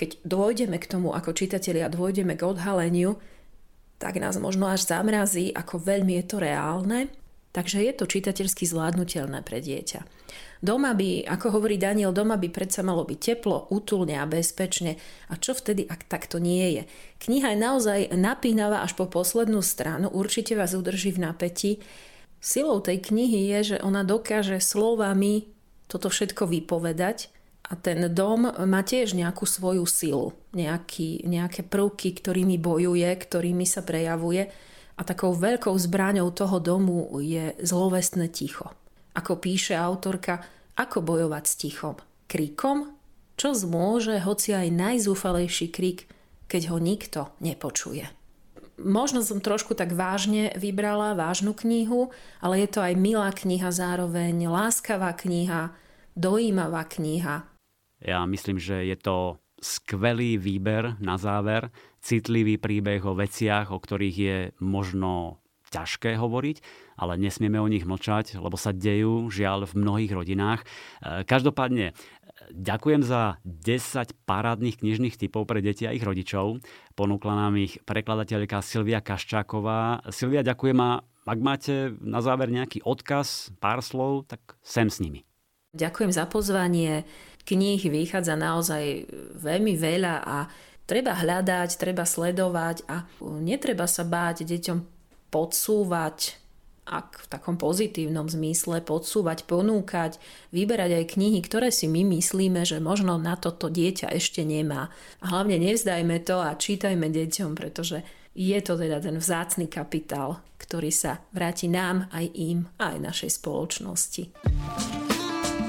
[0.00, 3.20] keď dôjdeme k tomu ako čitatelia, dôjdeme k odhaleniu,
[4.00, 7.08] tak nás možno až zamrazí, ako veľmi je to reálne.
[7.56, 10.04] Takže je to čitateľsky zvládnutelné pre dieťa.
[10.60, 15.00] Doma by, ako hovorí Daniel, doma by predsa malo byť teplo, útulne a bezpečne.
[15.32, 16.82] A čo vtedy, ak takto nie je?
[17.24, 21.72] Kniha je naozaj napínavá až po poslednú stranu, určite vás udrží v napätí.
[22.46, 25.50] Silou tej knihy je, že ona dokáže slovami
[25.90, 27.26] toto všetko vypovedať
[27.66, 33.82] a ten dom má tiež nejakú svoju silu, nejaký, nejaké prvky, ktorými bojuje, ktorými sa
[33.82, 34.46] prejavuje
[34.94, 38.70] a takou veľkou zbraňou toho domu je zlovestné ticho.
[39.18, 40.38] Ako píše autorka,
[40.78, 41.98] ako bojovať s tichom?
[42.30, 42.94] Krikom?
[43.34, 46.06] Čo zmôže hoci aj najzúfalejší krik,
[46.46, 48.15] keď ho nikto nepočuje?
[48.80, 54.48] Možno som trošku tak vážne vybrala vážnu knihu, ale je to aj milá kniha zároveň,
[54.48, 55.72] láskavá kniha,
[56.16, 57.48] dojímavá kniha.
[58.04, 61.72] Ja myslím, že je to skvelý výber na záver,
[62.04, 66.56] citlivý príbeh o veciach, o ktorých je možno ťažké hovoriť,
[66.96, 70.60] ale nesmieme o nich mlčať, lebo sa dejú žiaľ v mnohých rodinách.
[70.62, 70.66] E,
[71.26, 71.92] každopádne
[72.52, 76.62] Ďakujem za 10 parádnych knižných typov pre deti a ich rodičov.
[76.94, 80.06] Ponúkla nám ich prekladateľka Silvia Kaščáková.
[80.14, 85.26] Silvia, ďakujem a ak máte na záver nejaký odkaz, pár slov, tak sem s nimi.
[85.74, 87.02] Ďakujem za pozvanie.
[87.42, 90.46] Kníh vychádza naozaj veľmi veľa a
[90.86, 93.04] treba hľadať, treba sledovať a
[93.42, 94.78] netreba sa báť deťom
[95.34, 96.45] podsúvať
[96.86, 100.22] ak v takom pozitívnom zmysle podsúvať, ponúkať,
[100.54, 104.88] vyberať aj knihy, ktoré si my myslíme, že možno na toto dieťa ešte nemá.
[105.18, 108.06] A hlavne nevzdajme to a čítajme deťom, pretože
[108.38, 114.22] je to teda ten vzácný kapitál, ktorý sa vráti nám, aj im, aj našej spoločnosti.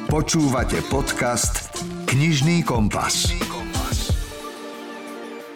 [0.07, 1.73] Počúvate podcast
[2.07, 3.56] Knižný kompas.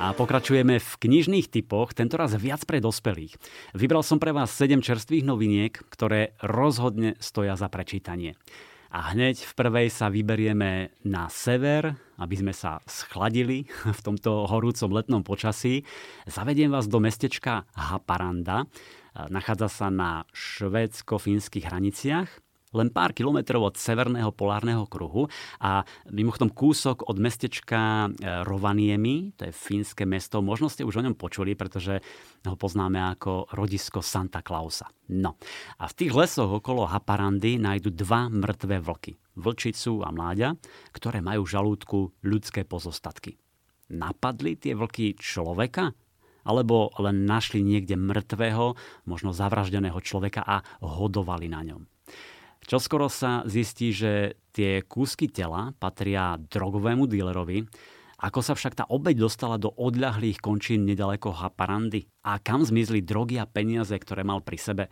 [0.01, 3.37] A pokračujeme v knižných typoch, tentoraz viac pre dospelých.
[3.77, 8.33] Vybral som pre vás 7 čerstvých noviniek, ktoré rozhodne stoja za prečítanie.
[8.89, 14.89] A hneď v prvej sa vyberieme na sever, aby sme sa schladili v tomto horúcom
[14.89, 15.85] letnom počasí.
[16.25, 18.65] Zavediem vás do mestečka Haparanda.
[19.13, 25.27] Nachádza sa na švédsko-fínskych hraniciach len pár kilometrov od severného polárneho kruhu
[25.60, 31.05] a mimochodom kúsok od mestečka e, Rovaniemi, to je fínske mesto, možno ste už o
[31.05, 31.99] ňom počuli, pretože
[32.47, 34.88] ho poznáme ako rodisko Santa Clausa.
[35.12, 35.36] No
[35.77, 40.55] a v tých lesoch okolo Haparandy nájdu dva mŕtve vlky, vlčicu a mláďa,
[40.95, 43.36] ktoré majú v žalúdku ľudské pozostatky.
[43.91, 45.91] napadli tie vlky človeka?
[46.41, 48.73] Alebo len našli niekde mŕtvého,
[49.05, 51.90] možno zavraždeného človeka a hodovali na ňom?
[52.62, 57.65] Čoskoro sa zistí, že tie kúsky tela patria drogovému dílerovi,
[58.21, 62.06] ako sa však tá obeď dostala do odľahlých končín nedaleko Haparandy?
[62.21, 64.84] A kam zmizli drogy a peniaze, ktoré mal pri sebe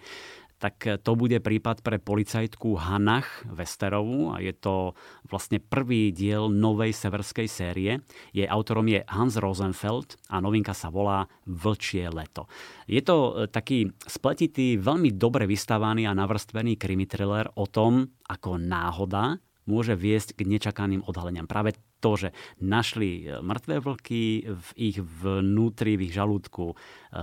[0.60, 4.94] tak to bude prípad pre policajtku Hanach Westerovú a je to
[5.32, 8.04] vlastne prvý diel novej severskej série.
[8.36, 12.52] Jej autorom je Hans Rosenfeld a novinka sa volá Vlčie leto.
[12.86, 18.60] Je to e, taký spletitý, veľmi dobre vystávaný a navrstvený krimi thriller o tom, ako
[18.60, 21.50] náhoda môže viesť k nečakaným odhaleniam.
[21.50, 22.30] Práve to, že
[22.64, 26.76] našli e, mŕtvé vlky, v ich vnútri, v ich žalúdku e,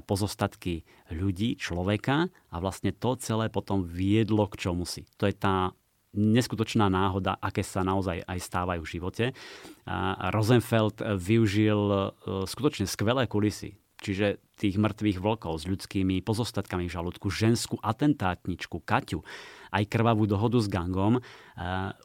[0.05, 5.09] pozostatky ľudí, človeka a vlastne to celé potom viedlo k čomu si.
[5.17, 5.73] To je tá
[6.17, 9.25] neskutočná náhoda, aké sa naozaj aj stávajú v živote.
[9.85, 11.99] A Rosenfeld využil e,
[12.49, 13.77] skutočne skvelé kulisy.
[14.07, 19.27] Čiže tých mŕtvych vlkov s ľudskými pozostatkami v žalúdku, ženskú atentátničku Kaťu,
[19.75, 21.19] aj krvavú dohodu s gangom,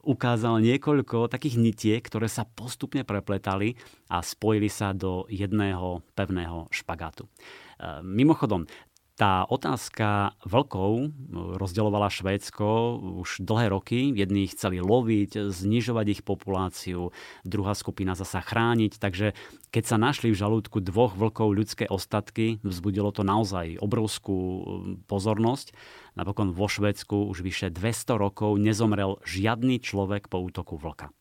[0.02, 3.78] ukázal niekoľko takých nitiek, ktoré sa postupne prepletali
[4.10, 7.30] a spojili sa do jedného pevného špagátu.
[8.02, 8.66] Mimochodom,
[9.22, 11.14] tá otázka vlkov
[11.62, 14.10] rozdeľovala Švédsko už dlhé roky.
[14.10, 17.14] Jedni chceli loviť, znižovať ich populáciu,
[17.46, 18.98] druhá skupina zasa chrániť.
[18.98, 19.38] Takže
[19.70, 24.62] keď sa našli v žalúdku dvoch vlkov ľudské ostatky, vzbudilo to naozaj obrovskú um,
[25.06, 25.78] pozornosť.
[26.18, 31.14] Napokon vo Švédsku už vyše 200 rokov nezomrel žiadny človek po útoku vlka.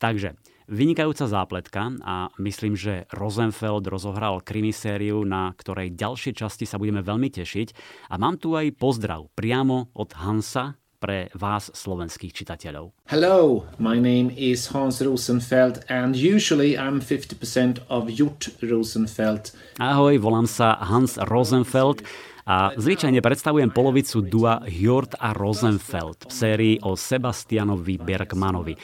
[0.00, 7.04] Takže Vynikajúca zápletka a myslím, že Rosenfeld rozohral krimisériu, na ktorej ďalšie časti sa budeme
[7.04, 7.68] veľmi tešiť.
[8.08, 12.96] A mám tu aj pozdrav priamo od Hansa, pre vás slovenských čitateľov.
[13.12, 19.52] Hello, my name is Hans Rosenfeld and usually I'm 50% of Jut Rosenfeld.
[19.76, 22.00] Ahoj, volám sa Hans Rosenfeld
[22.44, 28.76] a zvyčajne predstavujem polovicu dua Hjort a Rosenfeld v sérii o Sebastianovi Bergmanovi.
[28.76, 28.80] E,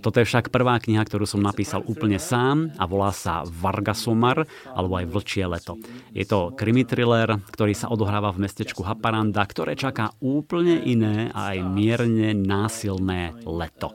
[0.00, 4.96] toto je však prvá kniha, ktorú som napísal úplne sám a volá sa Vargasomar alebo
[4.96, 5.76] aj Vlčie leto.
[6.16, 11.52] Je to krimi thriller, ktorý sa odohráva v mestečku Haparanda, ktoré čaká úplne iné a
[11.52, 13.92] aj mierne násilné leto.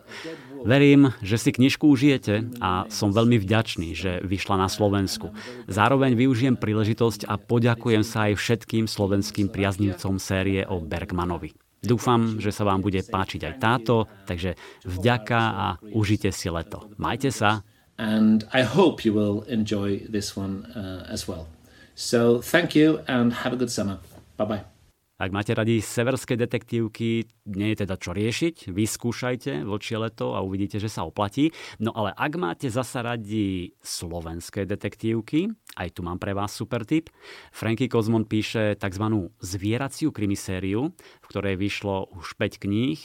[0.65, 5.30] Verím, že si knižku užijete a som veľmi vďačný, že vyšla na Slovensku.
[5.69, 11.54] Zároveň využijem príležitosť a poďakujem sa aj všetkým slovenským priaznivcom série o Bergmanovi.
[11.86, 14.58] Dúfam, že sa vám bude páčiť aj táto, takže
[14.89, 16.89] vďaka a užite si leto.
[16.97, 17.62] Majte sa.
[18.01, 21.47] And I hope you will enjoy this one uh, as well.
[21.93, 24.01] So thank you and have a good summer.
[24.36, 24.74] Bye bye.
[25.15, 30.75] Ak máte radi severské detektívky, nie je teda čo riešiť, vyskúšajte vlčie leto a uvidíte,
[30.75, 31.56] že sa oplatí.
[31.80, 37.08] No ale ak máte zasa radi slovenské detektívky, aj tu mám pre vás super tip.
[37.56, 39.32] Franky Kozmon píše tzv.
[39.39, 40.91] zvieraciu krimisériu,
[41.23, 42.99] v ktorej vyšlo už 5 kníh,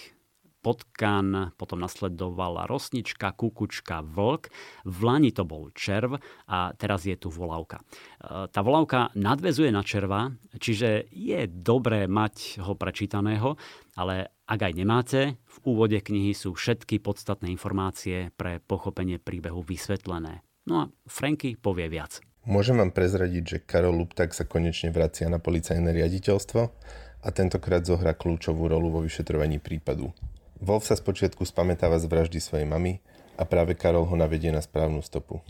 [0.61, 4.53] potkan, potom nasledovala rosnička, kukučka, vlk,
[4.85, 7.81] v lani to bol červ a teraz je tu volavka.
[7.81, 13.57] E, tá volavka nadvezuje na červa, čiže je dobré mať ho prečítaného,
[13.97, 20.45] ale ak aj nemáte, v úvode knihy sú všetky podstatné informácie pre pochopenie príbehu vysvetlené.
[20.69, 22.21] No a Franky povie viac.
[22.49, 26.61] Môžem vám prezradiť, že Karol Luptak sa konečne vracia na policajné riaditeľstvo
[27.21, 30.17] a tentokrát zohrá kľúčovú rolu vo vyšetrovaní prípadu.
[30.61, 33.01] Wolf sa spočiatku spamätáva z vraždy svojej mamy
[33.41, 35.41] a práve Karol ho navedie na správnu stopu.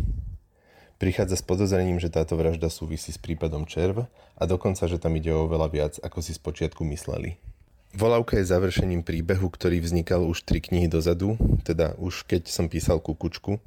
[1.02, 4.06] Prichádza s podozrením, že táto vražda súvisí s prípadom červ
[4.38, 7.42] a dokonca, že tam ide o veľa viac, ako si spočiatku mysleli.
[7.90, 11.34] Volávka je završením príbehu, ktorý vznikal už tri knihy dozadu,
[11.66, 13.58] teda už keď som písal Kukučku.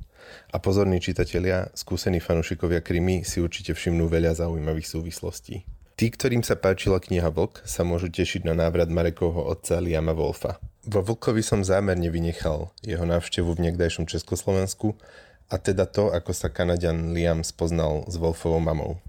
[0.55, 5.67] A pozorní čitatelia, skúsení fanúšikovia krimi si určite všimnú veľa zaujímavých súvislostí.
[5.99, 10.55] Tí, ktorým sa páčila kniha Vlk, sa môžu tešiť na návrat Marekovho otca Liama Wolfa–
[10.83, 14.99] vo Vlkovi som zámerne vynechal jeho návštevu v niekdajšom Československu
[15.47, 18.99] a teda to, ako sa Kanadian Liam spoznal s Wolfovou mamou.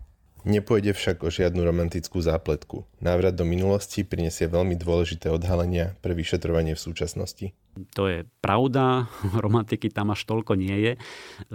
[0.45, 2.85] Nepôjde však o žiadnu romantickú zápletku.
[3.01, 7.57] Návrat do minulosti prinesie veľmi dôležité odhalenia pre vyšetrovanie v súčasnosti.
[7.95, 9.11] To je pravda,
[9.45, 10.93] romantiky tam až toľko nie je,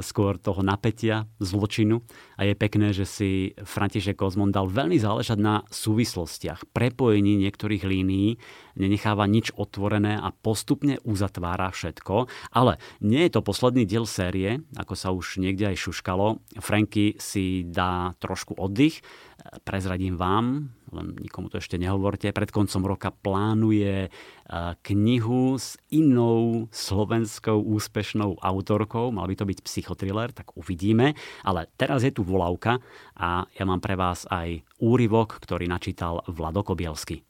[0.04, 2.04] skôr toho napätia, zločinu.
[2.36, 8.40] A je pekné, že si František Kozmon dal veľmi záležať na súvislostiach, prepojení niektorých línií,
[8.80, 14.94] nenecháva nič otvorené a postupne uzatvára všetko, ale nie je to posledný diel série, ako
[14.96, 16.40] sa už niekde aj šuškalo.
[16.64, 19.04] Franky si dá trošku oddych,
[19.64, 24.10] prezradím vám, len nikomu to ešte nehovorte, pred koncom roka plánuje
[24.86, 29.14] knihu s inou slovenskou úspešnou autorkou.
[29.14, 31.14] Mal by to byť psychotriller, tak uvidíme.
[31.46, 32.82] Ale teraz je tu volávka
[33.14, 37.22] a ja mám pre vás aj úryvok, ktorý načítal Vlado Kobielsky.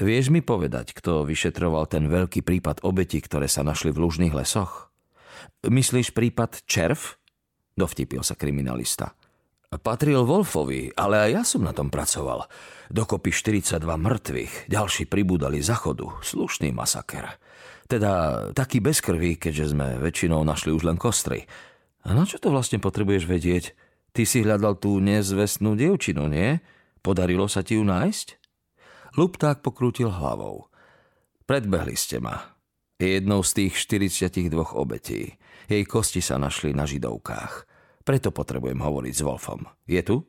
[0.00, 4.88] Vieš mi povedať, kto vyšetroval ten veľký prípad obeti, ktoré sa našli v lužných lesoch?
[5.62, 7.20] Myslíš prípad Červ?
[7.76, 9.12] Dovtipil sa kriminalista.
[9.80, 12.44] Patril Wolfovi, ale aj ja som na tom pracoval.
[12.92, 16.12] Dokopy 42 mŕtvych, ďalší pribúdali zachodu.
[16.20, 17.40] Slušný masaker.
[17.88, 21.48] Teda taký bez krvi, keďže sme väčšinou našli už len kostry.
[22.04, 23.64] A na čo to vlastne potrebuješ vedieť?
[24.12, 26.60] Ty si hľadal tú nezvestnú dievčinu, nie?
[27.00, 28.36] Podarilo sa ti ju nájsť?
[29.16, 30.68] Lupták pokrútil hlavou.
[31.48, 32.60] Predbehli ste ma.
[33.00, 35.40] Je jednou z tých 42 obetí.
[35.64, 37.71] Jej kosti sa našli na židovkách.
[38.02, 39.62] Preto potrebujem hovoriť s Wolfom.
[39.86, 40.26] Je tu?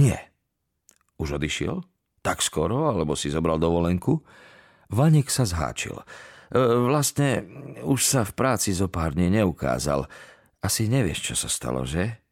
[0.00, 0.32] Nie.
[1.20, 1.84] Už odišiel?
[2.24, 4.24] Tak skoro, alebo si zobral dovolenku?
[4.92, 5.96] Vanek sa zháčil.
[5.96, 6.04] E,
[6.60, 7.44] vlastne
[7.84, 10.08] už sa v práci zo pár dní neukázal.
[10.62, 12.22] Asi nevieš, čo sa stalo, že?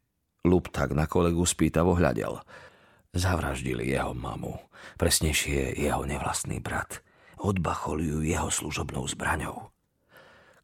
[0.47, 2.41] Lup tak na kolegu spýtavo hľadel.
[3.13, 4.57] Zavraždili jeho mamu.
[4.97, 7.05] Presnejšie jeho nevlastný brat.
[7.37, 9.69] Odbacholujú jeho služobnou zbraňou.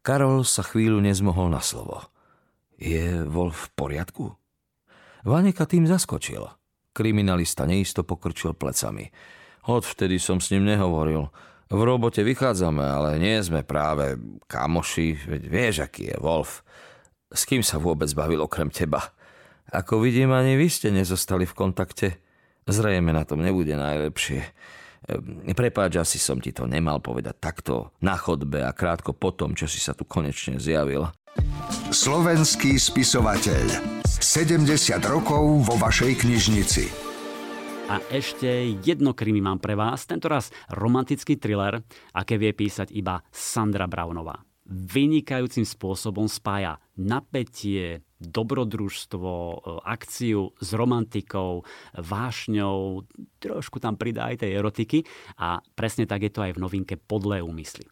[0.02, 2.08] Karol sa chvíľu nezmohol na slovo.
[2.78, 4.24] Je Wolf v poriadku?
[5.26, 6.46] Vaneka tým zaskočil.
[6.94, 9.10] Kriminalista neisto pokrčil plecami.
[9.66, 11.26] Odvtedy som s ním nehovoril.
[11.68, 14.16] V robote vychádzame, ale nie sme práve
[14.48, 16.62] kamoši, veď vieš, aký je Wolf.
[17.28, 19.12] S kým sa vôbec bavil okrem teba?
[19.68, 22.08] Ako vidím, ani vy ste nezostali v kontakte.
[22.64, 24.40] Zrejme na tom nebude najlepšie.
[25.12, 29.68] Ehm, prepáč, asi som ti to nemal povedať takto na chodbe a krátko potom, čo
[29.68, 31.10] si sa tu konečne zjavil.
[31.88, 33.64] Slovenský spisovateľ.
[34.04, 34.68] 70
[35.08, 36.84] rokov vo vašej knižnici.
[37.88, 41.80] A ešte jedno krimi mám pre vás, tentoraz romantický thriller,
[42.12, 44.36] aké vie písať iba Sandra Brownová.
[44.68, 49.32] Vynikajúcim spôsobom spája napätie, dobrodružstvo,
[49.80, 51.64] akciu s romantikou,
[51.96, 53.08] vášňou,
[53.40, 55.08] trošku tam pridá aj tej erotiky
[55.40, 57.88] a presne tak je to aj v novinke Podlé úmysly.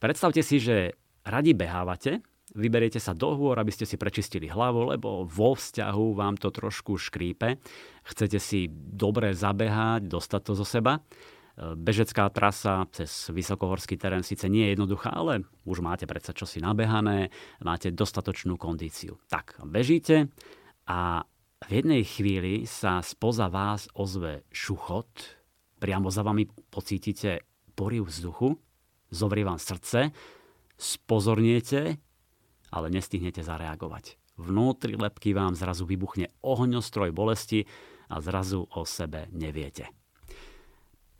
[0.00, 0.96] Predstavte si, že
[1.28, 2.24] radi behávate,
[2.54, 6.96] vyberiete sa do hôr, aby ste si prečistili hlavu, lebo vo vzťahu vám to trošku
[6.96, 7.58] škrípe.
[8.06, 11.02] Chcete si dobre zabehať, dostať to zo seba.
[11.54, 17.30] Bežecká trasa cez vysokohorský terén síce nie je jednoduchá, ale už máte predsa čosi nabehané,
[17.62, 19.22] máte dostatočnú kondíciu.
[19.30, 20.34] Tak, bežíte
[20.90, 21.22] a
[21.64, 25.38] v jednej chvíli sa spoza vás ozve šuchot,
[25.78, 27.46] priamo za vami pocítite
[27.78, 28.58] poriv vzduchu,
[29.14, 30.10] zovrie vám srdce,
[30.74, 32.02] spozorniete
[32.74, 34.18] ale nestihnete zareagovať.
[34.34, 37.70] Vnútri lepky vám zrazu vybuchne ohňostroj bolesti
[38.10, 39.94] a zrazu o sebe neviete.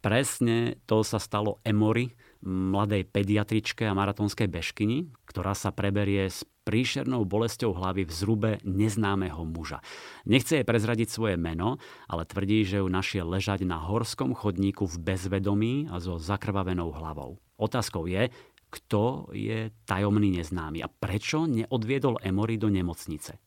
[0.03, 2.13] Presne to sa stalo Emory,
[2.45, 9.49] mladej pediatričke a maratónskej bežkyni, ktorá sa preberie s príšernou bolesťou hlavy v zrube neznámeho
[9.49, 9.81] muža.
[10.29, 14.97] Nechce jej prezradiť svoje meno, ale tvrdí, že ju našiel ležať na horskom chodníku v
[15.01, 17.41] bezvedomí a so zakrvavenou hlavou.
[17.57, 18.29] Otázkou je,
[18.75, 23.39] kto je tajomný neznámy a prečo neodviedol Emory do nemocnice.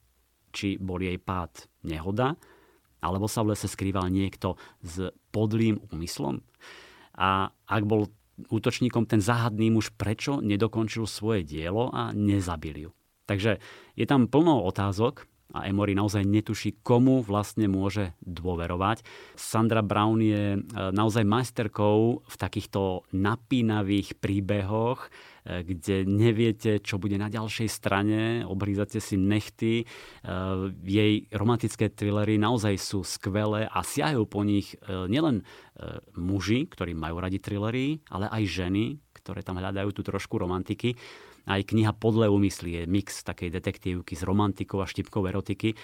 [0.55, 2.39] Či bol jej pád nehoda,
[3.03, 6.39] alebo sa v lese skrýval niekto s podlým úmyslom.
[7.19, 8.07] A ak bol
[8.47, 12.91] útočníkom ten záhadný muž, prečo nedokončil svoje dielo a nezabil ju.
[13.27, 13.59] Takže
[13.99, 19.07] je tam plno otázok, a Emory naozaj netuší, komu vlastne môže dôverovať.
[19.39, 20.59] Sandra Brown je e,
[20.91, 28.99] naozaj majsterkou v takýchto napínavých príbehoch, e, kde neviete, čo bude na ďalšej strane, obrízate
[28.99, 29.83] si nechty.
[29.83, 29.85] E,
[30.83, 35.47] jej romantické thrillery naozaj sú skvelé a siahajú po nich nielen
[36.17, 40.97] muži, ktorí majú radi thrillery, ale aj ženy, ktoré tam hľadajú tú trošku romantiky.
[41.47, 45.73] Aj kniha Podle úmysly je mix takej detektívky s romantikou a štipkou erotiky.
[45.73, 45.75] E,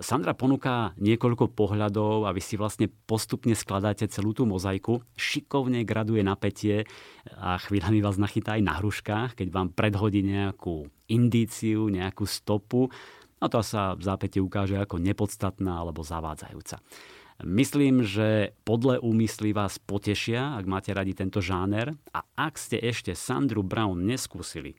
[0.00, 5.04] Sandra ponúka niekoľko pohľadov a vy si vlastne postupne skladáte celú tú mozaiku.
[5.20, 6.88] Šikovne graduje napätie
[7.36, 12.88] a chvíľami vás nachytá aj na hruškách, keď vám predhodí nejakú indíciu, nejakú stopu.
[13.40, 16.80] A to sa v zápäti ukáže ako nepodstatná alebo zavádzajúca.
[17.40, 23.16] Myslím, že podle úmysly vás potešia, ak máte radi tento žáner a ak ste ešte
[23.16, 24.76] Sandru Brown neskúsili,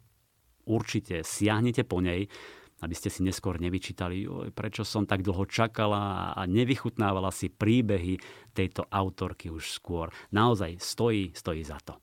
[0.66, 2.28] určite siahnete po nej,
[2.82, 8.18] aby ste si neskôr nevyčítali, prečo som tak dlho čakala a nevychutnávala si príbehy
[8.58, 10.10] tejto autorky už skôr.
[10.34, 11.94] Naozaj stojí, stojí za to.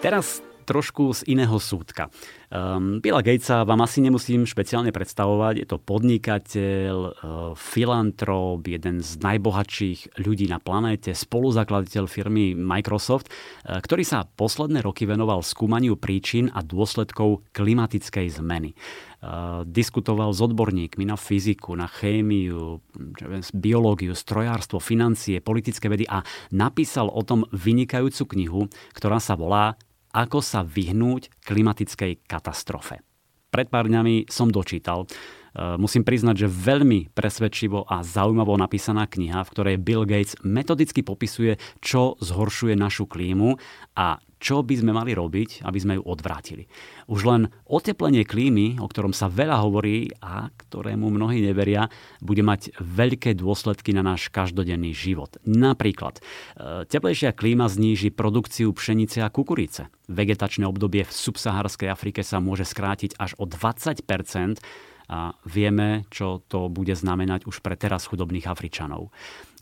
[0.00, 0.40] Teraz
[0.70, 2.14] trošku z iného súdka.
[2.54, 5.54] Um, Billa Gatesa vám asi nemusím špeciálne predstavovať.
[5.58, 7.12] Je to podnikateľ, uh,
[7.58, 15.10] filantrop, jeden z najbohatších ľudí na planéte, spoluzakladateľ firmy Microsoft, uh, ktorý sa posledné roky
[15.10, 18.78] venoval skúmaniu príčin a dôsledkov klimatickej zmeny.
[19.68, 22.80] Diskutoval s odborníkmi na fyziku, na chémiu,
[23.52, 28.60] biológiu, strojárstvo, financie, politické vedy a napísal o tom vynikajúcu knihu,
[28.96, 29.76] ktorá sa volá
[30.10, 33.02] Ako sa vyhnúť klimatickej katastrofe.
[33.50, 39.42] Pred pár dňami som dočítal, uh, musím priznať, že veľmi presvedčivo a zaujímavo napísaná kniha,
[39.42, 43.58] v ktorej Bill Gates metodicky popisuje, čo zhoršuje našu klímu
[43.98, 46.64] a čo by sme mali robiť, aby sme ju odvrátili.
[47.06, 51.92] Už len oteplenie klímy, o ktorom sa veľa hovorí a ktorému mnohí neveria,
[52.24, 55.36] bude mať veľké dôsledky na náš každodenný život.
[55.44, 59.92] Napríklad, e, teplejšia klíma zníži produkciu pšenice a kukurice.
[60.08, 64.08] Vegetačné obdobie v subsaharskej Afrike sa môže skrátiť až o 20
[65.10, 69.10] a vieme, čo to bude znamenať už pre teraz chudobných Afričanov.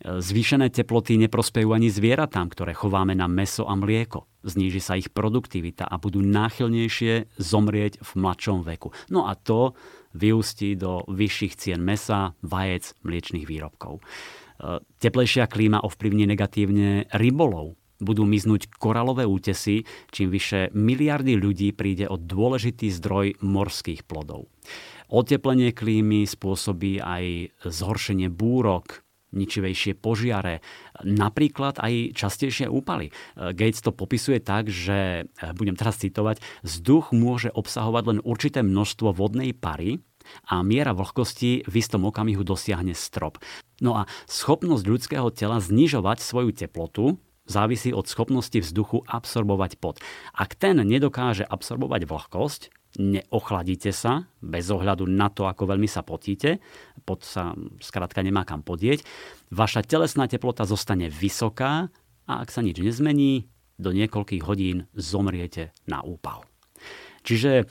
[0.05, 4.29] Zvýšené teploty neprospejú ani zvieratám, ktoré chováme na meso a mlieko.
[4.45, 8.93] Zníži sa ich produktivita a budú náchylnejšie zomrieť v mladšom veku.
[9.09, 9.73] No a to
[10.13, 14.05] vyústí do vyšších cien mesa, vajec, mliečných výrobkov.
[15.01, 19.83] Teplejšia klíma ovplyvní negatívne rybolov, budú miznúť koralové útesy,
[20.15, 24.47] čím vyše miliardy ľudí príde o dôležitý zdroj morských plodov.
[25.09, 30.65] Oteplenie klímy spôsobí aj zhoršenie búrok, ničivejšie požiare,
[31.05, 33.13] napríklad aj častejšie úpaly.
[33.37, 39.53] Gates to popisuje tak, že, budem teraz citovať, vzduch môže obsahovať len určité množstvo vodnej
[39.53, 40.01] pary,
[40.45, 43.41] a miera vlhkosti v istom okamihu dosiahne strop.
[43.81, 47.17] No a schopnosť ľudského tela znižovať svoju teplotu
[47.49, 50.05] závisí od schopnosti vzduchu absorbovať pod.
[50.37, 52.69] Ak ten nedokáže absorbovať vlhkosť,
[52.99, 56.59] neochladíte sa, bez ohľadu na to, ako veľmi sa potíte,
[57.07, 59.07] pod sa skrátka nemá kam podieť,
[59.55, 61.89] vaša telesná teplota zostane vysoká
[62.29, 66.43] a ak sa nič nezmení, do niekoľkých hodín zomriete na úpal.
[67.23, 67.65] Čiže e,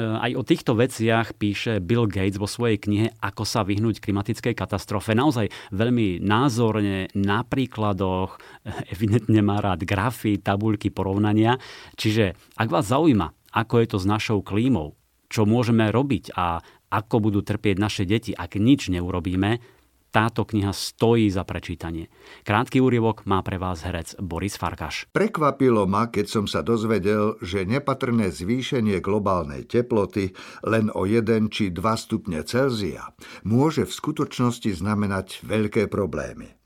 [0.00, 5.12] aj o týchto veciach píše Bill Gates vo svojej knihe Ako sa vyhnúť klimatickej katastrofe.
[5.12, 8.40] Naozaj veľmi názorne, na príkladoch,
[8.94, 11.60] evidentne má rád grafy, tabuľky, porovnania.
[12.00, 14.98] Čiže ak vás zaujíma, ako je to s našou klímou,
[15.30, 19.62] čo môžeme robiť a ako budú trpieť naše deti, ak nič neurobíme,
[20.10, 22.10] táto kniha stojí za prečítanie.
[22.42, 25.06] Krátky úrievok má pre vás herec Boris Farkaš.
[25.14, 30.34] Prekvapilo ma, keď som sa dozvedel, že nepatrné zvýšenie globálnej teploty
[30.66, 33.14] len o 1 či 2 stupne Celzia
[33.46, 36.58] môže v skutočnosti znamenať veľké problémy.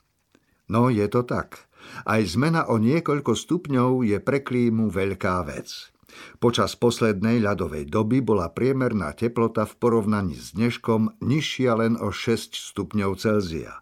[0.65, 1.69] No je to tak.
[2.01, 5.93] Aj zmena o niekoľko stupňov je pre klímu veľká vec.
[6.39, 12.55] Počas poslednej ľadovej doby bola priemerná teplota v porovnaní s dneškom nižšia len o 6
[12.55, 13.81] stupňov Celzia.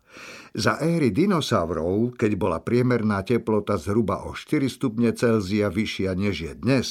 [0.54, 6.54] Za éry dinosaurov, keď bola priemerná teplota zhruba o 4 stupne Celzia vyššia než je
[6.54, 6.88] dnes,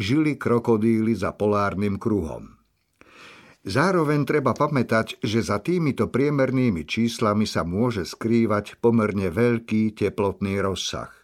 [0.00, 2.56] žili krokodíly za polárnym kruhom.
[3.62, 11.21] Zároveň treba pamätať, že za týmito priemernými číslami sa môže skrývať pomerne veľký teplotný rozsah.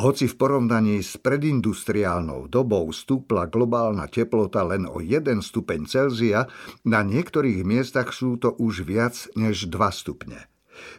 [0.00, 6.48] Hoci v porovnaní s predindustriálnou dobou stúpla globálna teplota len o 1 stupeň Celzia,
[6.84, 10.50] na niektorých miestach sú to už viac než 2 stupne.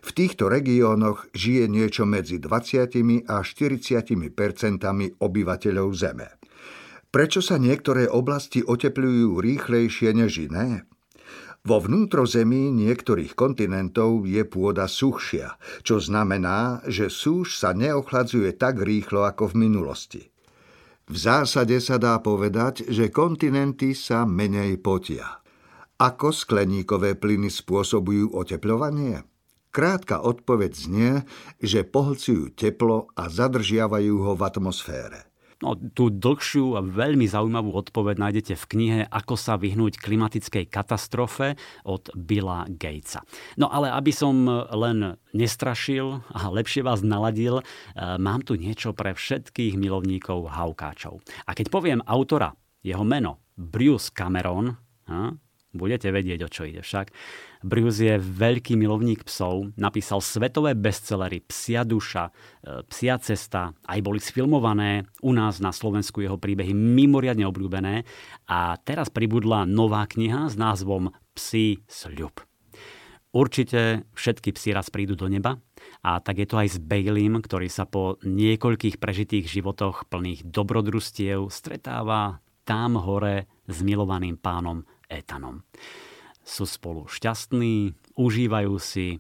[0.06, 6.30] V týchto regiónoch žije niečo medzi 20 a 40 percentami obyvateľov Zeme.
[7.12, 10.88] Prečo sa niektoré oblasti otepľujú rýchlejšie než iné?
[11.62, 19.30] Vo vnútrozemí niektorých kontinentov je pôda suchšia, čo znamená, že súš sa neochladzuje tak rýchlo
[19.30, 20.24] ako v minulosti.
[21.06, 25.42] V zásade sa dá povedať, že kontinenty sa menej potia.
[26.02, 29.22] Ako skleníkové plyny spôsobujú oteplovanie?
[29.70, 31.14] Krátka odpoveď znie,
[31.62, 35.31] že pohlcujú teplo a zadržiavajú ho v atmosfére.
[35.62, 41.54] No, tú dlhšiu a veľmi zaujímavú odpoveď nájdete v knihe Ako sa vyhnúť klimatickej katastrofe
[41.86, 43.22] od Billa Gatesa.
[43.62, 47.64] No ale aby som len nestrašil a lepšie vás naladil, e,
[48.18, 51.22] mám tu niečo pre všetkých milovníkov haukáčov.
[51.46, 54.74] A keď poviem autora, jeho meno, Bruce Cameron,
[55.72, 57.16] Budete vedieť, o čo ide však.
[57.64, 64.20] Bruce je veľký milovník psov, napísal svetové bestsellery Psia duša, e, Psia cesta, aj boli
[64.20, 68.04] sfilmované u nás na Slovensku jeho príbehy mimoriadne obľúbené
[68.52, 72.44] a teraz pribudla nová kniha s názvom Psi sľub.
[73.32, 75.56] Určite všetky psi raz prídu do neba
[76.04, 81.48] A tak je to aj s Baileym, ktorý sa po niekoľkých prežitých životoch plných dobrodružstiev
[81.48, 85.68] stretáva tam hore s milovaným pánom Etanom.
[86.48, 89.20] Sú spolu šťastní, užívajú si,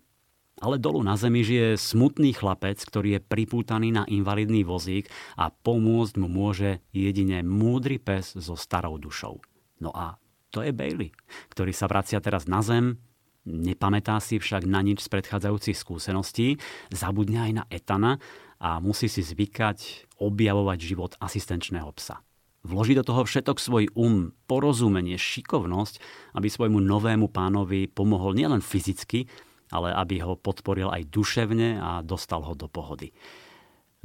[0.62, 6.16] ale dolu na zemi žije smutný chlapec, ktorý je pripútaný na invalidný vozík a pomôcť
[6.22, 9.42] mu môže jedine múdry pes so starou dušou.
[9.82, 10.22] No a
[10.54, 11.10] to je Bailey,
[11.50, 13.02] ktorý sa vracia teraz na zem,
[13.46, 16.62] nepamätá si však na nič z predchádzajúcich skúseností,
[16.94, 18.22] zabudne aj na Etana
[18.62, 22.22] a musí si zvykať objavovať život asistenčného psa.
[22.62, 25.98] Vloží do toho všetok svoj um, porozumenie, šikovnosť,
[26.38, 29.26] aby svojmu novému pánovi pomohol nielen fyzicky,
[29.74, 33.10] ale aby ho podporil aj duševne a dostal ho do pohody.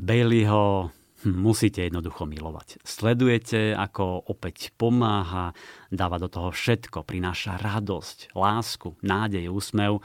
[0.01, 2.81] Bailey ho hm, musíte jednoducho milovať.
[2.81, 5.53] Sledujete, ako opäť pomáha,
[5.93, 10.01] dáva do toho všetko, prináša radosť, lásku, nádej, úsmev.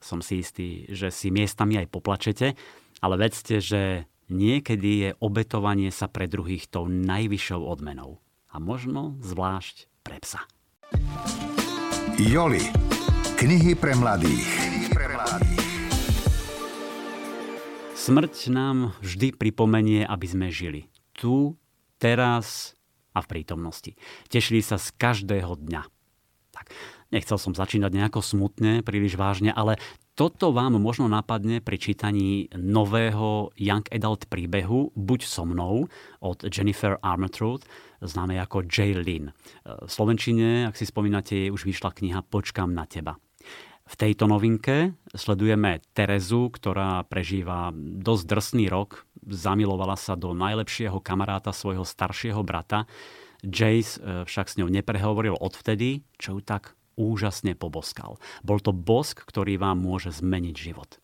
[0.00, 2.56] Som si istý, že si miestami aj poplačete,
[3.04, 8.22] ale vedzte, že niekedy je obetovanie sa pre druhých tou najvyššou odmenou.
[8.50, 10.46] A možno zvlášť pre psa.
[12.16, 12.62] Joli.
[13.36, 14.70] Knihy pre mladých.
[18.00, 20.88] Smrť nám vždy pripomenie, aby sme žili.
[21.12, 21.52] Tu,
[22.00, 22.72] teraz
[23.12, 23.92] a v prítomnosti.
[24.32, 25.82] Tešili sa z každého dňa.
[26.50, 26.66] Tak,
[27.10, 29.76] nechcel som začínať nejako smutne, príliš vážne, ale
[30.14, 35.88] toto vám možno napadne pri čítaní nového Young Adult príbehu Buď so mnou
[36.20, 37.64] od Jennifer Armentrout,
[38.04, 39.00] známej ako J.
[39.00, 39.32] Lynn.
[39.64, 43.16] V Slovenčine, ak si spomínate, už vyšla kniha Počkám na teba.
[43.90, 49.02] V tejto novinke sledujeme Terezu, ktorá prežíva dosť drsný rok.
[49.26, 52.86] Zamilovala sa do najlepšieho kamaráta svojho staršieho brata.
[53.42, 58.20] Jace eh, však s ňou neprehovoril odvtedy, čo ju tak úžasne poboskal.
[58.44, 61.00] Bol to bosk, ktorý vám môže zmeniť život.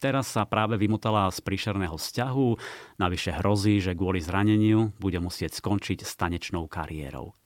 [0.00, 2.48] Teraz sa práve vymotala z príšerného vzťahu,
[2.96, 7.36] navyše hrozí, že kvôli zraneniu bude musieť skončiť s tanečnou kariérou.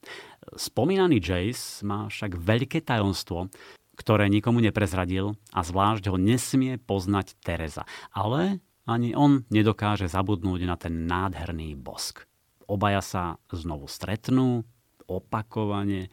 [0.55, 3.51] Spomínaný Jace má však veľké tajomstvo,
[3.99, 7.83] ktoré nikomu neprezradil a zvlášť ho nesmie poznať Teresa.
[8.15, 12.23] Ale ani on nedokáže zabudnúť na ten nádherný bosk.
[12.71, 14.63] Obaja sa znovu stretnú,
[15.11, 16.07] opakovane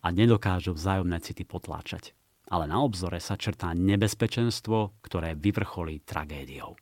[0.00, 2.16] a nedokážu vzájomné city potláčať.
[2.50, 6.74] Ale na obzore sa črtá nebezpečenstvo, ktoré vyvrcholí tragédiou.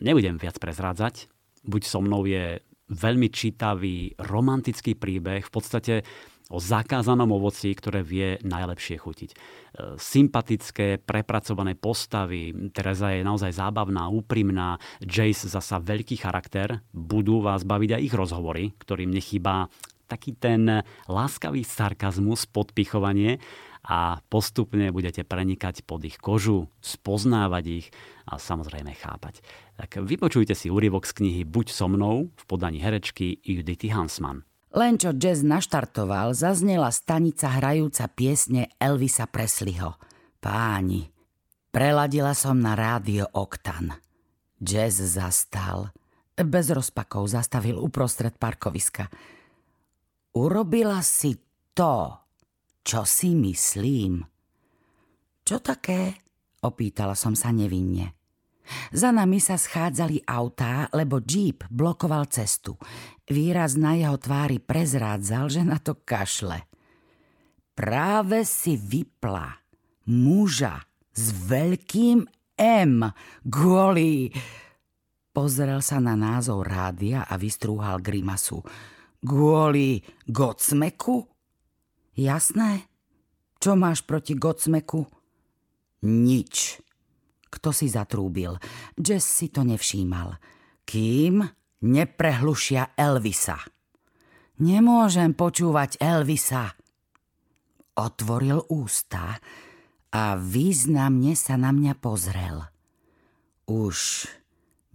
[0.00, 1.26] Nebudem viac prezrádzať.
[1.66, 5.94] Buď so mnou je veľmi čítavý, romantický príbeh, v podstate
[6.50, 9.30] o zakázanom ovoci, ktoré vie najlepšie chutiť.
[9.30, 9.36] E,
[9.94, 17.90] sympatické, prepracované postavy, Teresa je naozaj zábavná, úprimná, Jace zasa veľký charakter, budú vás baviť
[17.94, 19.70] aj ich rozhovory, ktorým nechýba
[20.10, 23.38] taký ten láskavý sarkazmus, podpichovanie
[23.86, 27.86] a postupne budete prenikať pod ich kožu, spoznávať ich
[28.26, 29.40] a samozrejme chápať.
[29.78, 34.44] Tak vypočujte si úryvok z knihy Buď so mnou v podaní herečky Judity Hansman.
[34.70, 39.98] Len čo jazz naštartoval, zaznela stanica hrajúca piesne Elvisa Presleyho.
[40.38, 41.10] Páni,
[41.74, 43.98] preladila som na rádio Oktan.
[44.62, 45.90] Jazz zastal.
[46.38, 49.10] Bez rozpakov zastavil uprostred parkoviska.
[50.30, 51.34] Urobila si
[51.74, 52.14] to,
[52.86, 54.22] čo si myslím.
[55.42, 56.14] Čo také?
[56.62, 58.14] Opýtala som sa nevinne.
[58.94, 62.78] Za nami sa schádzali autá, lebo Jeep blokoval cestu.
[63.26, 66.62] Výraz na jeho tvári prezrádzal, že na to kašle.
[67.74, 69.58] Práve si vypla
[70.06, 72.28] muža s veľkým
[72.60, 73.08] M,
[73.42, 74.30] golý.
[75.34, 78.60] Pozrel sa na názov rádia a vystrúhal grimasu.
[79.20, 81.28] Kvôli Gocmeku?
[82.16, 82.88] Jasné.
[83.60, 85.04] Čo máš proti Gocmeku?
[86.08, 86.80] Nič.
[87.52, 88.56] Kto si zatrúbil?
[88.96, 90.40] Jess si to nevšímal.
[90.88, 91.44] Kým
[91.84, 93.60] neprehlušia Elvisa.
[94.60, 96.72] Nemôžem počúvať Elvisa.
[98.00, 99.36] Otvoril ústa
[100.16, 102.64] a významne sa na mňa pozrel.
[103.68, 104.24] Už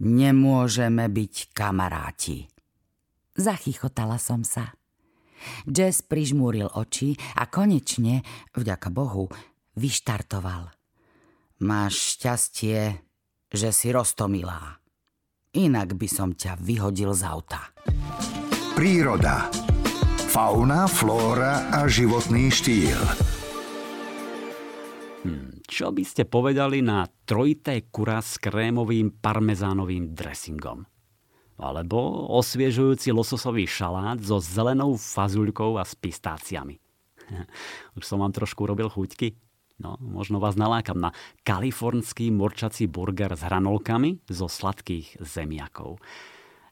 [0.02, 2.55] nemôžeme byť kamaráti.
[3.36, 4.72] Zachychotala som sa.
[5.68, 8.24] Jess prižmúril oči a konečne,
[8.56, 9.28] vďaka Bohu,
[9.76, 10.72] vyštartoval.
[11.60, 13.00] Máš šťastie,
[13.52, 14.80] že si roztomilá.
[15.56, 17.72] Inak by som ťa vyhodil z auta.
[18.76, 19.48] Príroda.
[20.28, 23.00] Fauna, flóra a životný štýl.
[25.24, 30.84] Hmm, čo by ste povedali na trojité kura s krémovým parmezánovým dressingom?
[31.56, 36.76] Alebo osviežujúci lososový šalát so zelenou fazuľkou a s pistáciami.
[37.96, 39.36] Už som vám trošku robil chuťky?
[39.76, 41.12] No, možno vás nalákam na
[41.44, 46.00] kalifornský morčací burger s hranolkami zo sladkých zemiakov.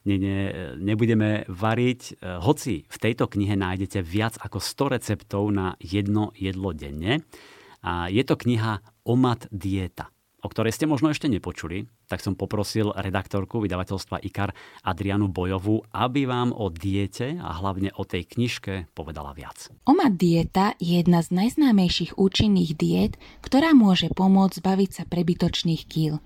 [0.05, 0.41] Nie, nie,
[0.80, 7.24] nebudeme variť, hoci v tejto knihe nájdete viac ako 100 receptov na jedno jedlo denne.
[7.85, 10.13] A je to kniha Omad dieta
[10.45, 14.53] o ktorej ste možno ešte nepočuli, tak som poprosil redaktorku vydavateľstva IKAR
[14.84, 19.72] Adrianu Bojovú, aby vám o diete a hlavne o tej knižke povedala viac.
[19.88, 26.20] OMAD dieta je jedna z najznámejších účinných diet, ktorá môže pomôcť zbaviť sa prebytočných kýl.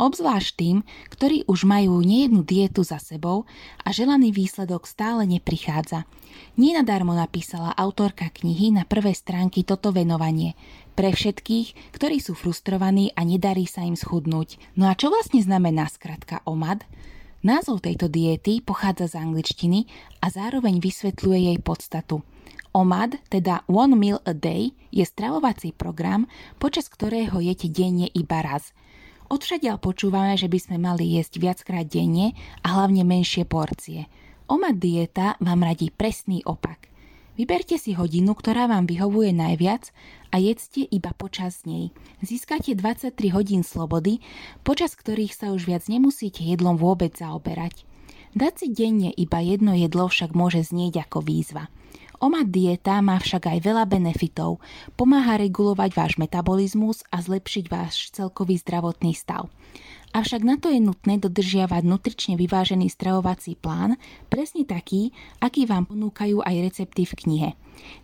[0.00, 0.76] Obzvlášť tým,
[1.14, 3.44] ktorí už majú nejednú dietu za sebou
[3.84, 6.08] a želaný výsledok stále neprichádza.
[6.56, 10.58] Nenadarmo napísala autorka knihy na prvé stránky toto venovanie–
[10.92, 14.60] pre všetkých, ktorí sú frustrovaní a nedarí sa im schudnúť.
[14.76, 16.84] No a čo vlastne znamená skratka OMAD?
[17.42, 19.90] Názov tejto diety pochádza z angličtiny
[20.22, 22.22] a zároveň vysvetľuje jej podstatu.
[22.70, 26.30] OMAD, teda One Meal a Day, je stravovací program,
[26.62, 28.70] počas ktorého jete denne iba raz.
[29.26, 34.06] Odvšadiaľ počúvame, že by sme mali jesť viackrát denne a hlavne menšie porcie.
[34.46, 36.91] OMAD dieta vám radí presný opak.
[37.32, 39.88] Vyberte si hodinu, ktorá vám vyhovuje najviac
[40.28, 41.88] a jedzte iba počas nej.
[42.20, 44.20] Získate 23 hodín slobody,
[44.60, 47.88] počas ktorých sa už viac nemusíte jedlom vôbec zaoberať.
[48.36, 51.72] Dať si denne iba jedno jedlo však môže znieť ako výzva.
[52.22, 54.60] OMAD dieta má však aj veľa benefitov.
[54.94, 59.48] Pomáha regulovať váš metabolizmus a zlepšiť váš celkový zdravotný stav.
[60.12, 63.96] Avšak na to je nutné dodržiavať nutrične vyvážený stravovací plán,
[64.28, 67.50] presne taký, aký vám ponúkajú aj recepty v knihe.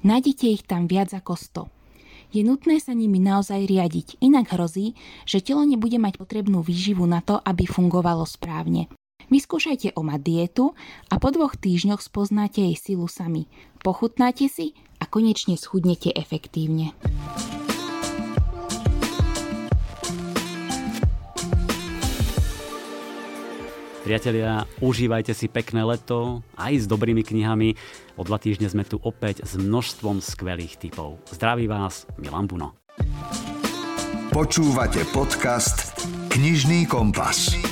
[0.00, 2.32] Nájdete ich tam viac ako 100.
[2.32, 4.96] Je nutné sa nimi naozaj riadiť, inak hrozí,
[5.28, 8.88] že telo nebude mať potrebnú výživu na to, aby fungovalo správne.
[9.28, 10.72] Vyskúšajte omať dietu
[11.12, 13.44] a po dvoch týždňoch spoznáte jej silu sami.
[13.84, 16.96] Pochutnáte si a konečne schudnete efektívne.
[24.08, 27.76] Priatelia, užívajte si pekné leto aj s dobrými knihami.
[28.16, 31.20] O dva týždne sme tu opäť s množstvom skvelých typov.
[31.28, 32.72] Zdraví vás, Milan Buno.
[34.32, 37.67] Počúvate podcast Knižný kompas.